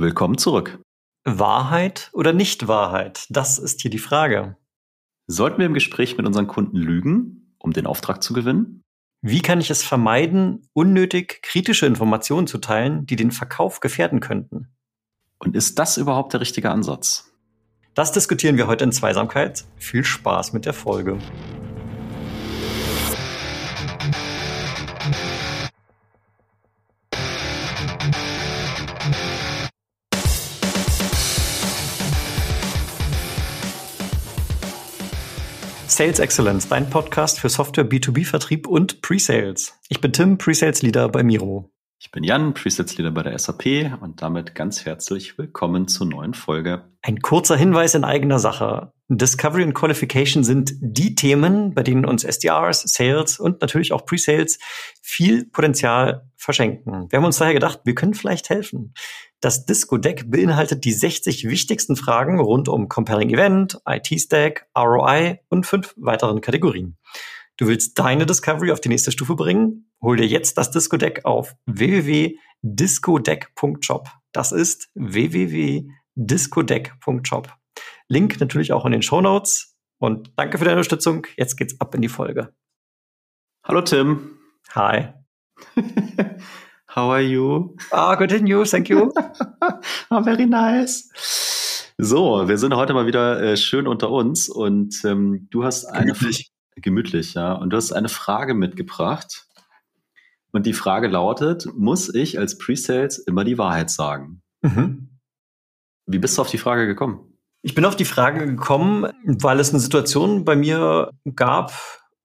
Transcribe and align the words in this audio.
Willkommen 0.00 0.38
zurück. 0.38 0.78
Wahrheit 1.26 2.08
oder 2.14 2.32
Nicht-Wahrheit? 2.32 3.26
Das 3.28 3.58
ist 3.58 3.82
hier 3.82 3.90
die 3.90 3.98
Frage. 3.98 4.56
Sollten 5.26 5.58
wir 5.58 5.66
im 5.66 5.74
Gespräch 5.74 6.16
mit 6.16 6.24
unseren 6.24 6.46
Kunden 6.46 6.78
lügen, 6.78 7.54
um 7.58 7.74
den 7.74 7.84
Auftrag 7.84 8.22
zu 8.22 8.32
gewinnen? 8.32 8.80
Wie 9.20 9.42
kann 9.42 9.60
ich 9.60 9.68
es 9.68 9.82
vermeiden, 9.82 10.66
unnötig 10.72 11.42
kritische 11.42 11.84
Informationen 11.84 12.46
zu 12.46 12.56
teilen, 12.56 13.04
die 13.04 13.16
den 13.16 13.30
Verkauf 13.30 13.80
gefährden 13.80 14.20
könnten? 14.20 14.68
Und 15.38 15.54
ist 15.54 15.78
das 15.78 15.98
überhaupt 15.98 16.32
der 16.32 16.40
richtige 16.40 16.70
Ansatz? 16.70 17.34
Das 17.92 18.10
diskutieren 18.10 18.56
wir 18.56 18.68
heute 18.68 18.84
in 18.84 18.92
Zweisamkeit. 18.92 19.66
Viel 19.76 20.04
Spaß 20.04 20.54
mit 20.54 20.64
der 20.64 20.72
Folge. 20.72 21.18
Sales 36.00 36.18
Excellence, 36.18 36.66
dein 36.66 36.88
Podcast 36.88 37.40
für 37.40 37.50
Software 37.50 37.84
B2B-Vertrieb 37.84 38.66
und 38.66 39.02
Pre-Sales. 39.02 39.78
Ich 39.90 40.00
bin 40.00 40.14
Tim, 40.14 40.38
Pre-Sales 40.38 40.80
Leader 40.80 41.10
bei 41.10 41.22
Miro. 41.22 41.70
Ich 41.98 42.10
bin 42.10 42.24
Jan, 42.24 42.54
Pre-Sales 42.54 42.96
Leader 42.96 43.10
bei 43.10 43.22
der 43.22 43.38
SAP 43.38 44.00
und 44.00 44.22
damit 44.22 44.54
ganz 44.54 44.86
herzlich 44.86 45.36
willkommen 45.36 45.88
zur 45.88 46.06
neuen 46.06 46.32
Folge. 46.32 46.86
Ein 47.02 47.20
kurzer 47.20 47.54
Hinweis 47.54 47.94
in 47.94 48.04
eigener 48.04 48.38
Sache. 48.38 48.94
Discovery 49.12 49.64
und 49.64 49.74
Qualification 49.74 50.44
sind 50.44 50.72
die 50.80 51.16
Themen, 51.16 51.74
bei 51.74 51.82
denen 51.82 52.04
uns 52.04 52.22
SDRs, 52.22 52.84
Sales 52.86 53.40
und 53.40 53.60
natürlich 53.60 53.92
auch 53.92 54.06
Pre-Sales 54.06 54.60
viel 55.02 55.46
Potenzial 55.46 56.30
verschenken. 56.36 57.10
Wir 57.10 57.16
haben 57.16 57.24
uns 57.24 57.38
daher 57.38 57.54
gedacht, 57.54 57.80
wir 57.82 57.96
können 57.96 58.14
vielleicht 58.14 58.50
helfen. 58.50 58.94
Das 59.40 59.66
Disco-Deck 59.66 60.30
beinhaltet 60.30 60.84
die 60.84 60.92
60 60.92 61.48
wichtigsten 61.48 61.96
Fragen 61.96 62.38
rund 62.38 62.68
um 62.68 62.88
Compelling 62.88 63.30
Event, 63.30 63.80
IT-Stack, 63.84 64.68
ROI 64.78 65.40
und 65.48 65.66
fünf 65.66 65.92
weiteren 65.96 66.40
Kategorien. 66.40 66.96
Du 67.56 67.66
willst 67.66 67.98
deine 67.98 68.26
Discovery 68.26 68.70
auf 68.70 68.80
die 68.80 68.90
nächste 68.90 69.10
Stufe 69.10 69.34
bringen? 69.34 69.90
Hol 70.00 70.18
dir 70.18 70.28
jetzt 70.28 70.56
das 70.56 70.70
Disco-Deck 70.70 71.24
auf 71.24 71.56
www.discodeck.shop. 71.66 74.08
Das 74.30 74.52
ist 74.52 74.88
www.discodeck.shop. 74.94 77.59
Link 78.10 78.40
natürlich 78.40 78.72
auch 78.72 78.84
in 78.84 78.92
den 78.92 79.02
Show 79.02 79.20
Notes. 79.20 79.76
Und 79.98 80.32
danke 80.36 80.58
für 80.58 80.64
deine 80.64 80.76
Unterstützung. 80.76 81.26
Jetzt 81.36 81.56
geht's 81.56 81.80
ab 81.80 81.94
in 81.94 82.02
die 82.02 82.08
Folge. 82.08 82.52
Hallo 83.64 83.82
Tim. 83.82 84.38
Hi. 84.74 85.14
How 86.94 87.12
are 87.12 87.20
you? 87.20 87.76
Ah, 87.92 88.16
good 88.16 88.32
in 88.32 88.48
you, 88.48 88.64
thank 88.64 88.88
you. 88.88 89.12
oh, 90.10 90.22
very 90.22 90.46
nice. 90.46 91.08
So, 91.98 92.48
wir 92.48 92.58
sind 92.58 92.74
heute 92.74 92.94
mal 92.94 93.06
wieder 93.06 93.40
äh, 93.40 93.56
schön 93.56 93.86
unter 93.86 94.10
uns 94.10 94.48
und 94.48 95.04
ähm, 95.04 95.46
du 95.50 95.62
hast 95.62 95.84
eine 95.84 96.12
gemütlich. 96.12 96.50
gemütlich, 96.76 97.34
ja, 97.34 97.52
und 97.52 97.70
du 97.70 97.76
hast 97.76 97.92
eine 97.92 98.08
Frage 98.08 98.54
mitgebracht. 98.54 99.46
Und 100.50 100.66
die 100.66 100.72
Frage 100.72 101.06
lautet: 101.06 101.68
Muss 101.76 102.12
ich 102.12 102.40
als 102.40 102.58
Pre-Sales 102.58 103.18
immer 103.18 103.44
die 103.44 103.58
Wahrheit 103.58 103.90
sagen? 103.90 104.42
Mhm. 104.62 105.20
Wie 106.06 106.18
bist 106.18 106.38
du 106.38 106.42
auf 106.42 106.50
die 106.50 106.58
Frage 106.58 106.88
gekommen? 106.88 107.29
Ich 107.62 107.74
bin 107.74 107.84
auf 107.84 107.96
die 107.96 108.04
Frage 108.04 108.46
gekommen, 108.46 109.06
weil 109.24 109.60
es 109.60 109.70
eine 109.70 109.80
Situation 109.80 110.44
bei 110.44 110.56
mir 110.56 111.12
gab 111.34 111.72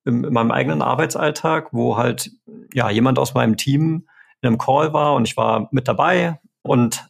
in, 0.05 0.23
in 0.23 0.33
meinem 0.33 0.51
eigenen 0.51 0.81
Arbeitsalltag, 0.81 1.73
wo 1.73 1.97
halt 1.97 2.31
ja 2.73 2.89
jemand 2.89 3.19
aus 3.19 3.33
meinem 3.33 3.57
Team 3.57 4.07
in 4.41 4.47
einem 4.47 4.57
Call 4.57 4.93
war 4.93 5.15
und 5.15 5.27
ich 5.27 5.35
war 5.35 5.67
mit 5.71 5.87
dabei 5.87 6.39
und 6.61 7.09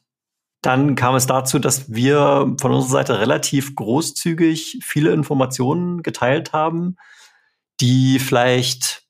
dann 0.61 0.95
kam 0.95 1.13
es 1.13 1.27
dazu, 1.27 1.59
dass 1.59 1.93
wir 1.93 2.55
von 2.59 2.71
unserer 2.71 2.91
Seite 2.91 3.19
relativ 3.19 3.75
großzügig 3.75 4.79
viele 4.81 5.11
Informationen 5.11 6.01
geteilt 6.01 6.53
haben, 6.53 6.95
die 7.79 8.17
vielleicht 8.17 9.03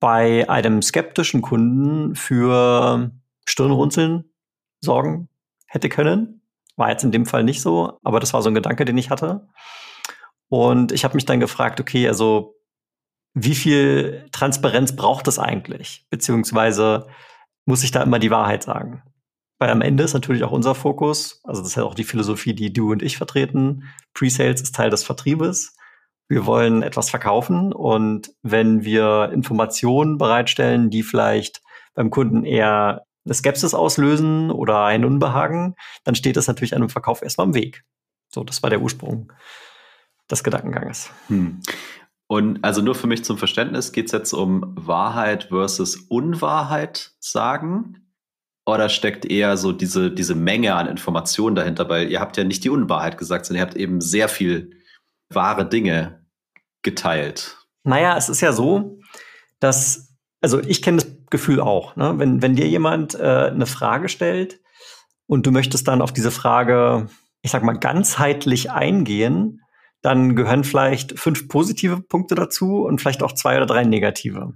bei 0.00 0.48
einem 0.48 0.80
skeptischen 0.80 1.42
Kunden 1.42 2.14
für 2.14 3.10
Stirnrunzeln 3.44 4.32
sorgen 4.80 5.28
hätte 5.66 5.90
können. 5.90 6.41
War 6.76 6.90
jetzt 6.90 7.04
in 7.04 7.12
dem 7.12 7.26
Fall 7.26 7.44
nicht 7.44 7.60
so, 7.60 7.98
aber 8.02 8.20
das 8.20 8.32
war 8.32 8.42
so 8.42 8.50
ein 8.50 8.54
Gedanke, 8.54 8.84
den 8.84 8.98
ich 8.98 9.10
hatte. 9.10 9.48
Und 10.48 10.92
ich 10.92 11.04
habe 11.04 11.14
mich 11.14 11.24
dann 11.24 11.40
gefragt, 11.40 11.80
okay, 11.80 12.08
also 12.08 12.56
wie 13.34 13.54
viel 13.54 14.26
Transparenz 14.32 14.94
braucht 14.94 15.26
es 15.28 15.38
eigentlich? 15.38 16.06
Beziehungsweise 16.10 17.06
muss 17.64 17.84
ich 17.84 17.90
da 17.90 18.02
immer 18.02 18.18
die 18.18 18.30
Wahrheit 18.30 18.62
sagen. 18.62 19.02
Weil 19.58 19.70
am 19.70 19.80
Ende 19.80 20.02
ist 20.02 20.12
natürlich 20.12 20.44
auch 20.44 20.50
unser 20.50 20.74
Fokus, 20.74 21.40
also 21.44 21.60
das 21.60 21.70
ist 21.70 21.76
ja 21.76 21.84
auch 21.84 21.94
die 21.94 22.04
Philosophie, 22.04 22.52
die 22.52 22.72
du 22.72 22.90
und 22.90 23.02
ich 23.02 23.16
vertreten. 23.16 23.84
Pre-Sales 24.12 24.60
ist 24.60 24.74
Teil 24.74 24.90
des 24.90 25.04
Vertriebes. 25.04 25.76
Wir 26.28 26.46
wollen 26.46 26.82
etwas 26.82 27.10
verkaufen 27.10 27.72
und 27.72 28.32
wenn 28.42 28.84
wir 28.84 29.30
Informationen 29.32 30.18
bereitstellen, 30.18 30.90
die 30.90 31.02
vielleicht 31.02 31.62
beim 31.94 32.10
Kunden 32.10 32.44
eher 32.44 33.04
eine 33.24 33.34
Skepsis 33.34 33.74
auslösen 33.74 34.50
oder 34.50 34.84
ein 34.84 35.04
Unbehagen, 35.04 35.74
dann 36.04 36.14
steht 36.14 36.36
das 36.36 36.48
natürlich 36.48 36.74
einem 36.74 36.88
Verkauf 36.88 37.22
erstmal 37.22 37.46
im 37.46 37.54
Weg. 37.54 37.84
So, 38.32 38.44
das 38.44 38.62
war 38.62 38.70
der 38.70 38.80
Ursprung 38.80 39.32
des 40.30 40.42
Gedankenganges. 40.42 41.10
Hm. 41.28 41.60
Und 42.26 42.64
also 42.64 42.80
nur 42.80 42.94
für 42.94 43.06
mich 43.06 43.24
zum 43.24 43.36
Verständnis, 43.36 43.92
geht 43.92 44.06
es 44.06 44.12
jetzt 44.12 44.32
um 44.32 44.72
Wahrheit 44.74 45.48
versus 45.50 45.96
Unwahrheit 45.96 47.12
sagen? 47.20 47.98
Oder 48.64 48.88
steckt 48.88 49.26
eher 49.26 49.56
so 49.56 49.72
diese, 49.72 50.10
diese 50.10 50.34
Menge 50.34 50.74
an 50.74 50.86
Informationen 50.86 51.56
dahinter? 51.56 51.88
Weil 51.88 52.10
ihr 52.10 52.20
habt 52.20 52.36
ja 52.36 52.44
nicht 52.44 52.64
die 52.64 52.70
Unwahrheit 52.70 53.18
gesagt, 53.18 53.44
sondern 53.44 53.62
ihr 53.62 53.66
habt 53.66 53.76
eben 53.76 54.00
sehr 54.00 54.28
viel 54.28 54.70
wahre 55.28 55.68
Dinge 55.68 56.24
geteilt. 56.82 57.58
Naja, 57.84 58.16
es 58.16 58.28
ist 58.28 58.40
ja 58.40 58.52
so, 58.52 58.98
dass, 59.60 60.11
also 60.42 60.60
ich 60.60 60.82
kenne 60.82 60.98
das 60.98 61.06
Gefühl 61.30 61.60
auch, 61.60 61.96
ne? 61.96 62.14
wenn, 62.18 62.42
wenn 62.42 62.56
dir 62.56 62.68
jemand 62.68 63.14
äh, 63.14 63.50
eine 63.50 63.66
Frage 63.66 64.08
stellt 64.08 64.60
und 65.26 65.46
du 65.46 65.50
möchtest 65.52 65.88
dann 65.88 66.02
auf 66.02 66.12
diese 66.12 66.30
Frage, 66.30 67.06
ich 67.40 67.50
sag 67.50 67.62
mal, 67.62 67.78
ganzheitlich 67.78 68.70
eingehen, 68.70 69.62
dann 70.02 70.36
gehören 70.36 70.64
vielleicht 70.64 71.18
fünf 71.18 71.48
positive 71.48 72.00
Punkte 72.00 72.34
dazu 72.34 72.82
und 72.82 73.00
vielleicht 73.00 73.22
auch 73.22 73.32
zwei 73.32 73.56
oder 73.56 73.66
drei 73.66 73.84
negative. 73.84 74.52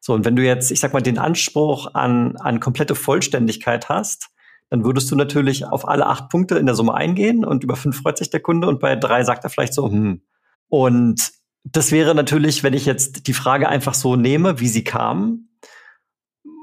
So, 0.00 0.14
und 0.14 0.24
wenn 0.24 0.34
du 0.34 0.42
jetzt, 0.42 0.72
ich 0.72 0.80
sag 0.80 0.94
mal, 0.94 1.02
den 1.02 1.18
Anspruch 1.18 1.94
an, 1.94 2.36
an 2.38 2.58
komplette 2.58 2.94
Vollständigkeit 2.94 3.88
hast, 3.88 4.30
dann 4.70 4.84
würdest 4.84 5.10
du 5.10 5.16
natürlich 5.16 5.66
auf 5.66 5.86
alle 5.86 6.06
acht 6.06 6.30
Punkte 6.30 6.56
in 6.56 6.64
der 6.64 6.74
Summe 6.74 6.94
eingehen 6.94 7.44
und 7.44 7.62
über 7.62 7.76
fünf 7.76 8.00
freut 8.00 8.16
sich 8.16 8.30
der 8.30 8.40
Kunde 8.40 8.66
und 8.66 8.80
bei 8.80 8.96
drei 8.96 9.22
sagt 9.22 9.44
er 9.44 9.50
vielleicht 9.50 9.74
so, 9.74 9.88
hm. 9.88 10.22
Und 10.68 11.32
das 11.64 11.92
wäre 11.92 12.14
natürlich, 12.14 12.62
wenn 12.62 12.74
ich 12.74 12.86
jetzt 12.86 13.26
die 13.26 13.32
Frage 13.32 13.68
einfach 13.68 13.94
so 13.94 14.16
nehme, 14.16 14.60
wie 14.60 14.68
sie 14.68 14.84
kam 14.84 15.48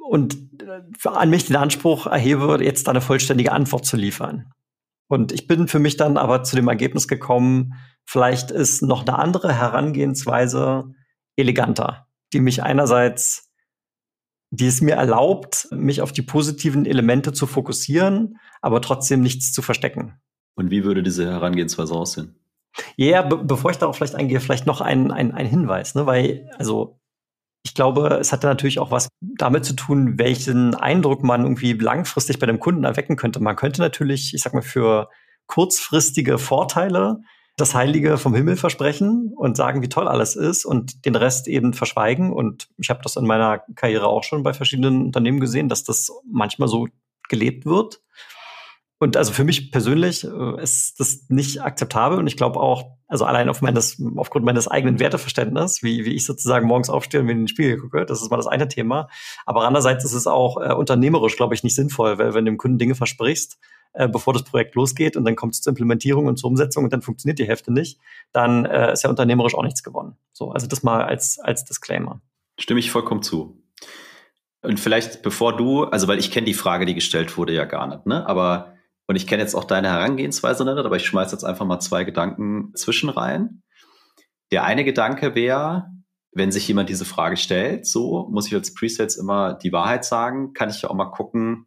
und 0.09 0.35
äh, 0.61 1.07
an 1.07 1.29
mich 1.29 1.45
den 1.45 1.55
Anspruch 1.55 2.07
erhebe, 2.07 2.63
jetzt 2.63 2.89
eine 2.89 3.01
vollständige 3.01 3.51
Antwort 3.51 3.85
zu 3.85 3.95
liefern. 3.95 4.51
Und 5.07 5.31
ich 5.31 5.47
bin 5.47 5.67
für 5.67 5.79
mich 5.79 5.97
dann 5.97 6.17
aber 6.17 6.43
zu 6.43 6.55
dem 6.55 6.67
Ergebnis 6.67 7.07
gekommen, 7.07 7.73
vielleicht 8.05 8.51
ist 8.51 8.81
noch 8.81 9.07
eine 9.07 9.17
andere 9.17 9.53
Herangehensweise 9.53 10.93
eleganter, 11.35 12.07
die 12.33 12.41
mich 12.41 12.61
einerseits, 12.61 13.51
die 14.51 14.67
es 14.67 14.81
mir 14.81 14.95
erlaubt, 14.95 15.67
mich 15.71 16.01
auf 16.01 16.11
die 16.11 16.21
positiven 16.21 16.85
Elemente 16.85 17.33
zu 17.33 17.47
fokussieren, 17.47 18.37
aber 18.61 18.81
trotzdem 18.81 19.21
nichts 19.21 19.51
zu 19.51 19.61
verstecken. 19.61 20.19
Und 20.55 20.69
wie 20.69 20.83
würde 20.83 21.01
diese 21.01 21.25
Herangehensweise 21.25 21.93
aussehen? 21.93 22.35
Ja, 22.97 23.21
be 23.21 23.37
bevor 23.37 23.71
ich 23.71 23.77
darauf 23.77 23.95
vielleicht 23.95 24.15
eingehe, 24.15 24.39
vielleicht 24.39 24.65
noch 24.65 24.81
ein, 24.81 25.11
ein, 25.11 25.33
ein 25.33 25.45
Hinweis, 25.45 25.95
ne? 25.95 26.05
weil, 26.05 26.49
also 26.57 26.99
ich 27.63 27.73
glaube, 27.73 28.17
es 28.19 28.31
hatte 28.31 28.47
natürlich 28.47 28.79
auch 28.79 28.91
was 28.91 29.09
damit 29.19 29.65
zu 29.65 29.73
tun, 29.73 30.17
welchen 30.17 30.75
Eindruck 30.75 31.23
man 31.23 31.43
irgendwie 31.43 31.73
langfristig 31.73 32.39
bei 32.39 32.45
dem 32.45 32.59
Kunden 32.59 32.85
erwecken 32.85 33.17
könnte. 33.17 33.41
Man 33.41 33.55
könnte 33.55 33.81
natürlich, 33.81 34.33
ich 34.33 34.41
sag 34.41 34.53
mal, 34.53 34.61
für 34.61 35.09
kurzfristige 35.47 36.37
Vorteile 36.37 37.19
das 37.57 37.75
Heilige 37.75 38.17
vom 38.17 38.33
Himmel 38.33 38.55
versprechen 38.55 39.33
und 39.35 39.57
sagen, 39.57 39.81
wie 39.81 39.89
toll 39.89 40.07
alles 40.07 40.35
ist 40.35 40.63
und 40.63 41.05
den 41.05 41.15
Rest 41.15 41.47
eben 41.47 41.73
verschweigen. 41.73 42.31
Und 42.31 42.69
ich 42.77 42.89
habe 42.89 43.01
das 43.03 43.17
in 43.17 43.25
meiner 43.25 43.59
Karriere 43.75 44.07
auch 44.07 44.23
schon 44.23 44.43
bei 44.43 44.53
verschiedenen 44.53 45.03
Unternehmen 45.07 45.41
gesehen, 45.41 45.67
dass 45.67 45.83
das 45.83 46.09
manchmal 46.31 46.69
so 46.69 46.87
gelebt 47.27 47.65
wird. 47.65 48.01
Und 48.99 49.15
also 49.15 49.31
für 49.31 49.45
mich 49.45 49.71
persönlich 49.71 50.25
äh, 50.25 50.61
ist 50.61 50.99
das 50.99 51.25
nicht 51.29 51.61
akzeptabel 51.61 52.19
und 52.19 52.27
ich 52.27 52.35
glaube 52.35 52.59
auch, 52.59 52.97
also 53.07 53.23
allein 53.25 53.47
auf 53.47 53.61
meines, 53.61 54.01
aufgrund 54.17 54.45
meines 54.45 54.67
eigenen 54.67 54.99
Werteverständnisses, 54.99 55.81
wie, 55.81 56.03
wie 56.03 56.13
ich 56.13 56.25
sozusagen 56.25 56.67
morgens 56.67 56.89
aufstehe 56.89 57.21
und 57.21 57.25
mir 57.25 57.31
in 57.31 57.39
den 57.39 57.47
Spiegel 57.47 57.77
gucke, 57.77 58.05
das 58.05 58.21
ist 58.21 58.29
mal 58.29 58.37
das 58.37 58.45
eine 58.45 58.67
Thema. 58.67 59.07
Aber 59.45 59.65
andererseits 59.65 60.03
ist 60.03 60.13
es 60.13 60.27
auch 60.27 60.61
äh, 60.61 60.73
unternehmerisch, 60.73 61.37
glaube 61.37 61.55
ich, 61.55 61.63
nicht 61.63 61.75
sinnvoll, 61.75 62.19
weil 62.19 62.33
wenn 62.33 62.45
du 62.45 62.51
dem 62.51 62.57
Kunden 62.57 62.77
Dinge 62.77 62.93
versprichst, 62.93 63.57
äh, 63.93 64.09
bevor 64.09 64.33
das 64.33 64.43
Projekt 64.43 64.75
losgeht 64.75 65.15
und 65.15 65.23
dann 65.23 65.37
kommt 65.37 65.55
es 65.55 65.61
zur 65.61 65.71
Implementierung 65.71 66.27
und 66.27 66.37
zur 66.37 66.49
Umsetzung 66.49 66.83
und 66.83 66.91
dann 66.91 67.01
funktioniert 67.01 67.39
die 67.39 67.47
Hälfte 67.47 67.71
nicht, 67.71 67.99
dann 68.33 68.65
äh, 68.65 68.91
ist 68.91 69.03
ja 69.03 69.09
unternehmerisch 69.09 69.55
auch 69.55 69.63
nichts 69.63 69.81
gewonnen. 69.81 70.17
So, 70.33 70.51
also 70.51 70.67
das 70.67 70.83
mal 70.83 71.03
als, 71.03 71.39
als 71.39 71.63
Disclaimer. 71.63 72.21
Stimme 72.59 72.81
ich 72.81 72.91
vollkommen 72.91 73.23
zu. 73.23 73.63
Und 74.61 74.79
vielleicht 74.79 75.21
bevor 75.21 75.55
du, 75.55 75.85
also 75.85 76.09
weil 76.09 76.19
ich 76.19 76.31
kenne 76.31 76.45
die 76.45 76.53
Frage, 76.53 76.85
die 76.85 76.93
gestellt 76.93 77.37
wurde, 77.37 77.53
ja 77.53 77.63
gar 77.63 77.87
nicht, 77.87 78.05
ne? 78.05 78.27
Aber 78.27 78.73
Und 79.09 79.15
ich 79.15 79.25
kenne 79.25 79.41
jetzt 79.41 79.55
auch 79.55 79.63
deine 79.63 79.89
Herangehensweise 79.89 80.63
nicht, 80.63 80.77
aber 80.77 80.95
ich 80.95 81.05
schmeiße 81.07 81.31
jetzt 81.31 81.43
einfach 81.43 81.65
mal 81.65 81.79
zwei 81.79 82.03
Gedanken 82.03 82.75
zwischen 82.75 83.09
rein. 83.09 83.63
Der 84.51 84.65
eine 84.65 84.83
Gedanke 84.83 85.33
wäre, 85.33 85.87
wenn 86.31 86.51
sich 86.51 86.67
jemand 86.67 86.89
diese 86.89 87.05
Frage 87.05 87.35
stellt, 87.35 87.87
so 87.87 88.27
muss 88.29 88.45
ich 88.45 88.53
als 88.53 88.75
Presets 88.75 89.15
immer 89.15 89.55
die 89.55 89.73
Wahrheit 89.73 90.05
sagen, 90.05 90.53
kann 90.53 90.69
ich 90.69 90.83
ja 90.83 90.91
auch 90.91 90.93
mal 90.93 91.09
gucken, 91.09 91.65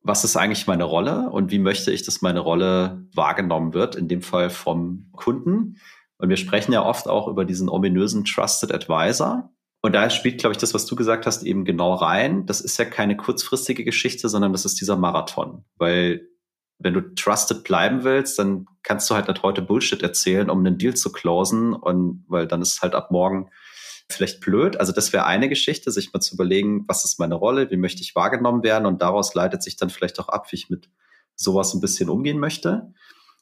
was 0.00 0.24
ist 0.24 0.38
eigentlich 0.38 0.66
meine 0.66 0.84
Rolle 0.84 1.28
und 1.28 1.50
wie 1.50 1.58
möchte 1.58 1.92
ich, 1.92 2.04
dass 2.04 2.22
meine 2.22 2.40
Rolle 2.40 3.06
wahrgenommen 3.14 3.74
wird, 3.74 3.94
in 3.94 4.08
dem 4.08 4.22
Fall 4.22 4.48
vom 4.48 5.10
Kunden. 5.12 5.76
Und 6.16 6.30
wir 6.30 6.38
sprechen 6.38 6.72
ja 6.72 6.86
oft 6.86 7.06
auch 7.06 7.28
über 7.28 7.44
diesen 7.44 7.68
ominösen 7.68 8.24
Trusted 8.24 8.72
Advisor. 8.72 9.50
Und 9.82 9.94
da 9.94 10.08
spielt, 10.08 10.40
glaube 10.40 10.54
ich, 10.54 10.58
das, 10.58 10.72
was 10.72 10.86
du 10.86 10.96
gesagt 10.96 11.26
hast, 11.26 11.42
eben 11.42 11.66
genau 11.66 11.92
rein. 11.92 12.46
Das 12.46 12.62
ist 12.62 12.78
ja 12.78 12.86
keine 12.86 13.14
kurzfristige 13.14 13.84
Geschichte, 13.84 14.30
sondern 14.30 14.52
das 14.52 14.64
ist 14.64 14.80
dieser 14.80 14.96
Marathon. 14.96 15.66
Weil 15.76 16.26
wenn 16.78 16.94
du 16.94 17.14
trusted 17.14 17.64
bleiben 17.64 18.04
willst, 18.04 18.38
dann 18.38 18.66
kannst 18.82 19.10
du 19.10 19.14
halt 19.14 19.28
nicht 19.28 19.42
heute 19.42 19.62
Bullshit 19.62 20.02
erzählen, 20.02 20.48
um 20.48 20.58
einen 20.60 20.78
Deal 20.78 20.94
zu 20.94 21.10
closen. 21.10 21.72
Und 21.72 22.24
weil 22.28 22.46
dann 22.46 22.62
ist 22.62 22.82
halt 22.82 22.94
ab 22.94 23.10
morgen 23.10 23.50
vielleicht 24.10 24.40
blöd. 24.40 24.78
Also 24.78 24.92
das 24.92 25.12
wäre 25.12 25.26
eine 25.26 25.48
Geschichte, 25.48 25.90
sich 25.90 26.12
mal 26.12 26.20
zu 26.20 26.34
überlegen, 26.34 26.84
was 26.88 27.04
ist 27.04 27.18
meine 27.18 27.34
Rolle, 27.34 27.70
wie 27.70 27.76
möchte 27.76 28.02
ich 28.02 28.14
wahrgenommen 28.14 28.62
werden 28.62 28.86
und 28.86 29.02
daraus 29.02 29.34
leitet 29.34 29.62
sich 29.62 29.76
dann 29.76 29.90
vielleicht 29.90 30.18
auch 30.18 30.28
ab, 30.28 30.50
wie 30.50 30.56
ich 30.56 30.70
mit 30.70 30.88
sowas 31.34 31.74
ein 31.74 31.80
bisschen 31.80 32.08
umgehen 32.08 32.38
möchte. 32.38 32.92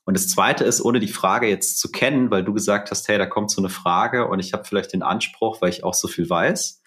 Und 0.05 0.17
das 0.17 0.29
Zweite 0.29 0.65
ist, 0.65 0.81
ohne 0.81 1.01
die 1.01 1.09
Frage 1.09 1.49
jetzt 1.49 1.79
zu 1.79 1.91
kennen, 1.91 2.31
weil 2.31 2.45
du 2.45 2.53
gesagt 2.53 2.91
hast, 2.91 3.09
hey, 3.09 3.19
da 3.19 3.27
kommt 3.27 3.51
so 3.51 3.61
eine 3.61 3.69
Frage 3.69 4.27
und 4.29 4.39
ich 4.39 4.53
habe 4.53 4.65
vielleicht 4.65 4.93
den 4.93 5.03
Anspruch, 5.03 5.61
weil 5.61 5.71
ich 5.71 5.85
auch 5.85 5.95
so 5.95 6.09
viel 6.09 6.29
weiß, 6.29 6.83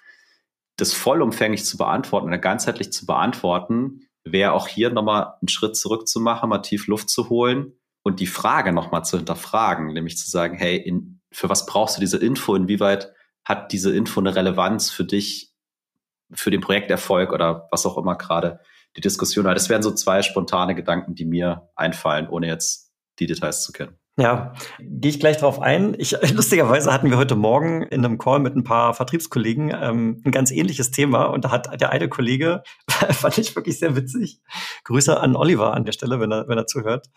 das 0.78 0.94
vollumfänglich 0.94 1.66
zu 1.66 1.78
beantworten 1.78 2.28
oder 2.28 2.38
ganzheitlich 2.38 2.94
zu 2.94 3.06
beantworten, 3.06 4.08
wäre 4.32 4.54
auch 4.54 4.68
hier 4.68 4.92
nochmal 4.92 5.34
einen 5.42 5.48
Schritt 5.48 5.76
zurück 5.76 6.08
zu 6.08 6.20
machen, 6.20 6.50
mal 6.50 6.60
tief 6.60 6.88
Luft 6.88 7.10
zu 7.10 7.30
holen 7.30 7.74
und 8.04 8.20
die 8.20 8.28
Frage 8.28 8.72
nochmal 8.72 9.04
zu 9.04 9.18
hinterfragen, 9.18 9.94
nämlich 9.94 10.18
zu 10.18 10.30
sagen, 10.30 10.58
hey, 10.58 10.78
in, 10.78 11.22
für 11.32 11.50
was 11.50 11.66
brauchst 11.66 11.98
du 11.98 12.02
diese 12.02 12.18
Info? 12.18 12.56
Inwieweit 12.56 13.14
hat 13.46 13.72
diese 13.72 13.96
Info 13.96 14.20
eine 14.20 14.36
Relevanz 14.36 14.90
für 14.90 15.06
dich, 15.06 15.54
für 16.32 16.52
den 16.52 16.62
Projekterfolg 16.62 17.32
oder 17.32 17.68
was 17.72 17.86
auch 17.86 17.98
immer 17.98 18.16
gerade 18.16 18.60
die 18.96 19.02
Diskussion 19.02 19.48
hat. 19.48 19.56
Das 19.56 19.70
wären 19.70 19.84
so 19.84 19.92
zwei 19.92 20.22
spontane 20.22 20.76
Gedanken, 20.76 21.16
die 21.16 21.26
mir 21.26 21.70
einfallen, 21.76 22.28
ohne 22.30 22.48
jetzt 22.48 22.92
die 23.20 23.28
Details 23.28 23.64
zu 23.64 23.72
kennen. 23.72 24.00
Ja, 24.20 24.54
gehe 24.80 25.12
ich 25.12 25.20
gleich 25.20 25.38
drauf 25.38 25.62
ein. 25.62 25.96
Ich, 25.98 26.12
lustigerweise 26.34 26.92
hatten 26.92 27.10
wir 27.10 27.18
heute 27.18 27.36
Morgen 27.36 27.84
in 27.84 28.04
einem 28.04 28.18
Call 28.18 28.40
mit 28.40 28.56
ein 28.56 28.66
paar 28.66 28.94
Vertriebskollegen 28.94 29.74
ähm, 29.74 30.22
ein 30.26 30.32
ganz 30.32 30.52
ähnliches 30.52 30.92
Thema 30.92 31.26
und 31.26 31.46
da 31.46 31.52
hat 31.52 31.80
der 31.80 31.92
eine 31.92 32.10
Kollege, 32.10 32.64
fand 33.12 33.38
ich 33.38 33.56
wirklich 33.56 33.80
sehr 33.80 33.96
witzig, 33.96 34.40
Grüße 34.84 35.20
an 35.20 35.36
Oliver 35.36 35.74
an 35.74 35.86
der 35.86 35.92
Stelle, 35.92 36.20
wenn 36.20 36.32
er, 36.32 36.48
wenn 36.48 36.58
er 36.58 36.68
zuhört, 36.68 37.10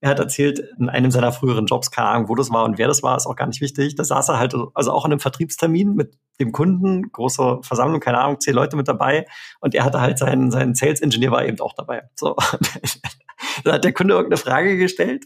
er 0.00 0.10
hat 0.10 0.18
erzählt, 0.18 0.62
in 0.78 0.88
einem 0.90 1.10
seiner 1.10 1.32
früheren 1.32 1.66
Jobs, 1.66 1.90
keine 1.90 2.08
Ahnung, 2.08 2.28
wo 2.28 2.34
das 2.34 2.50
war 2.50 2.64
und 2.64 2.76
wer 2.76 2.86
das 2.86 3.02
war, 3.02 3.16
ist 3.16 3.26
auch 3.26 3.36
gar 3.36 3.46
nicht 3.46 3.62
wichtig. 3.62 3.94
Da 3.94 4.04
saß 4.04 4.28
er 4.28 4.38
halt, 4.38 4.54
also 4.74 4.92
auch 4.92 5.04
an 5.04 5.12
einem 5.12 5.20
Vertriebstermin 5.20 5.94
mit 5.94 6.18
dem 6.38 6.52
Kunden, 6.52 7.10
große 7.10 7.60
Versammlung, 7.62 8.00
keine 8.00 8.18
Ahnung, 8.18 8.38
zehn 8.38 8.54
Leute 8.54 8.76
mit 8.76 8.88
dabei. 8.88 9.26
Und 9.60 9.74
er 9.74 9.84
hatte 9.84 10.02
halt 10.02 10.18
seinen, 10.18 10.50
seinen 10.50 10.74
Sales 10.74 11.00
Engineer 11.00 11.30
war 11.30 11.46
eben 11.46 11.60
auch 11.60 11.72
dabei. 11.72 12.02
So. 12.14 12.36
Dann 13.64 13.74
hat 13.74 13.84
der 13.84 13.94
Kunde 13.94 14.14
irgendeine 14.14 14.38
Frage 14.38 14.76
gestellt, 14.76 15.24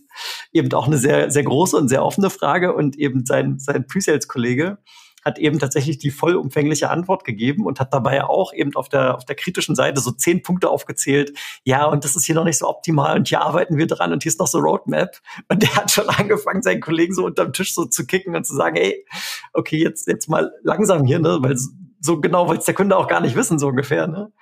eben 0.52 0.72
auch 0.72 0.86
eine 0.86 0.98
sehr, 0.98 1.30
sehr 1.32 1.42
große 1.42 1.76
und 1.76 1.88
sehr 1.88 2.04
offene 2.04 2.30
Frage 2.30 2.72
und 2.72 2.96
eben 2.96 3.26
sein, 3.26 3.58
sein 3.58 3.86
Pre-Sales-Kollege 3.86 4.78
hat 5.24 5.38
eben 5.38 5.58
tatsächlich 5.58 5.98
die 5.98 6.10
vollumfängliche 6.10 6.90
Antwort 6.90 7.24
gegeben 7.24 7.66
und 7.66 7.80
hat 7.80 7.92
dabei 7.92 8.24
auch 8.24 8.52
eben 8.52 8.74
auf 8.74 8.88
der, 8.88 9.14
auf 9.16 9.24
der 9.24 9.36
kritischen 9.36 9.74
Seite 9.74 10.00
so 10.00 10.10
zehn 10.10 10.42
Punkte 10.42 10.68
aufgezählt. 10.70 11.36
Ja, 11.64 11.86
und 11.86 12.04
das 12.04 12.16
ist 12.16 12.24
hier 12.24 12.34
noch 12.34 12.44
nicht 12.44 12.58
so 12.58 12.68
optimal 12.68 13.16
und 13.16 13.28
hier 13.28 13.40
arbeiten 13.40 13.76
wir 13.76 13.86
dran 13.86 14.12
und 14.12 14.22
hier 14.22 14.30
ist 14.30 14.40
noch 14.40 14.46
so 14.46 14.58
Roadmap. 14.58 15.18
Und 15.48 15.62
der 15.62 15.74
hat 15.76 15.90
schon 15.90 16.08
angefangen, 16.08 16.62
seinen 16.62 16.80
Kollegen 16.80 17.14
so 17.14 17.24
unterm 17.24 17.52
Tisch 17.52 17.74
so 17.74 17.84
zu 17.84 18.06
kicken 18.06 18.36
und 18.36 18.46
zu 18.46 18.54
sagen, 18.54 18.76
hey, 18.76 19.04
okay, 19.52 19.82
jetzt, 19.82 20.06
jetzt 20.06 20.28
mal 20.28 20.52
langsam 20.62 21.04
hier, 21.04 21.18
ne, 21.18 21.38
weil 21.40 21.56
so 22.00 22.20
genau 22.20 22.48
wollte 22.48 22.60
es 22.60 22.66
der 22.66 22.74
Kunde 22.74 22.96
auch 22.96 23.08
gar 23.08 23.20
nicht 23.20 23.36
wissen, 23.36 23.58
so 23.58 23.68
ungefähr, 23.68 24.06
ne. 24.06 24.32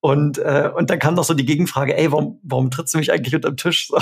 Und, 0.00 0.38
äh, 0.38 0.70
und 0.76 0.90
dann 0.90 1.00
kam 1.00 1.14
noch 1.14 1.24
so 1.24 1.34
die 1.34 1.44
Gegenfrage, 1.44 1.96
ey, 1.96 2.12
warum, 2.12 2.38
warum 2.44 2.70
trittst 2.70 2.94
du 2.94 2.98
mich 2.98 3.10
eigentlich 3.10 3.34
unterm 3.34 3.56
Tisch? 3.56 3.90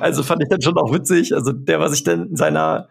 Also 0.00 0.22
fand 0.22 0.42
ich 0.42 0.48
dann 0.48 0.62
schon 0.62 0.78
auch 0.78 0.92
witzig. 0.92 1.34
Also 1.34 1.52
der 1.52 1.80
war 1.80 1.88
sich 1.88 2.04
dann 2.04 2.28
in 2.28 2.36
seiner, 2.36 2.88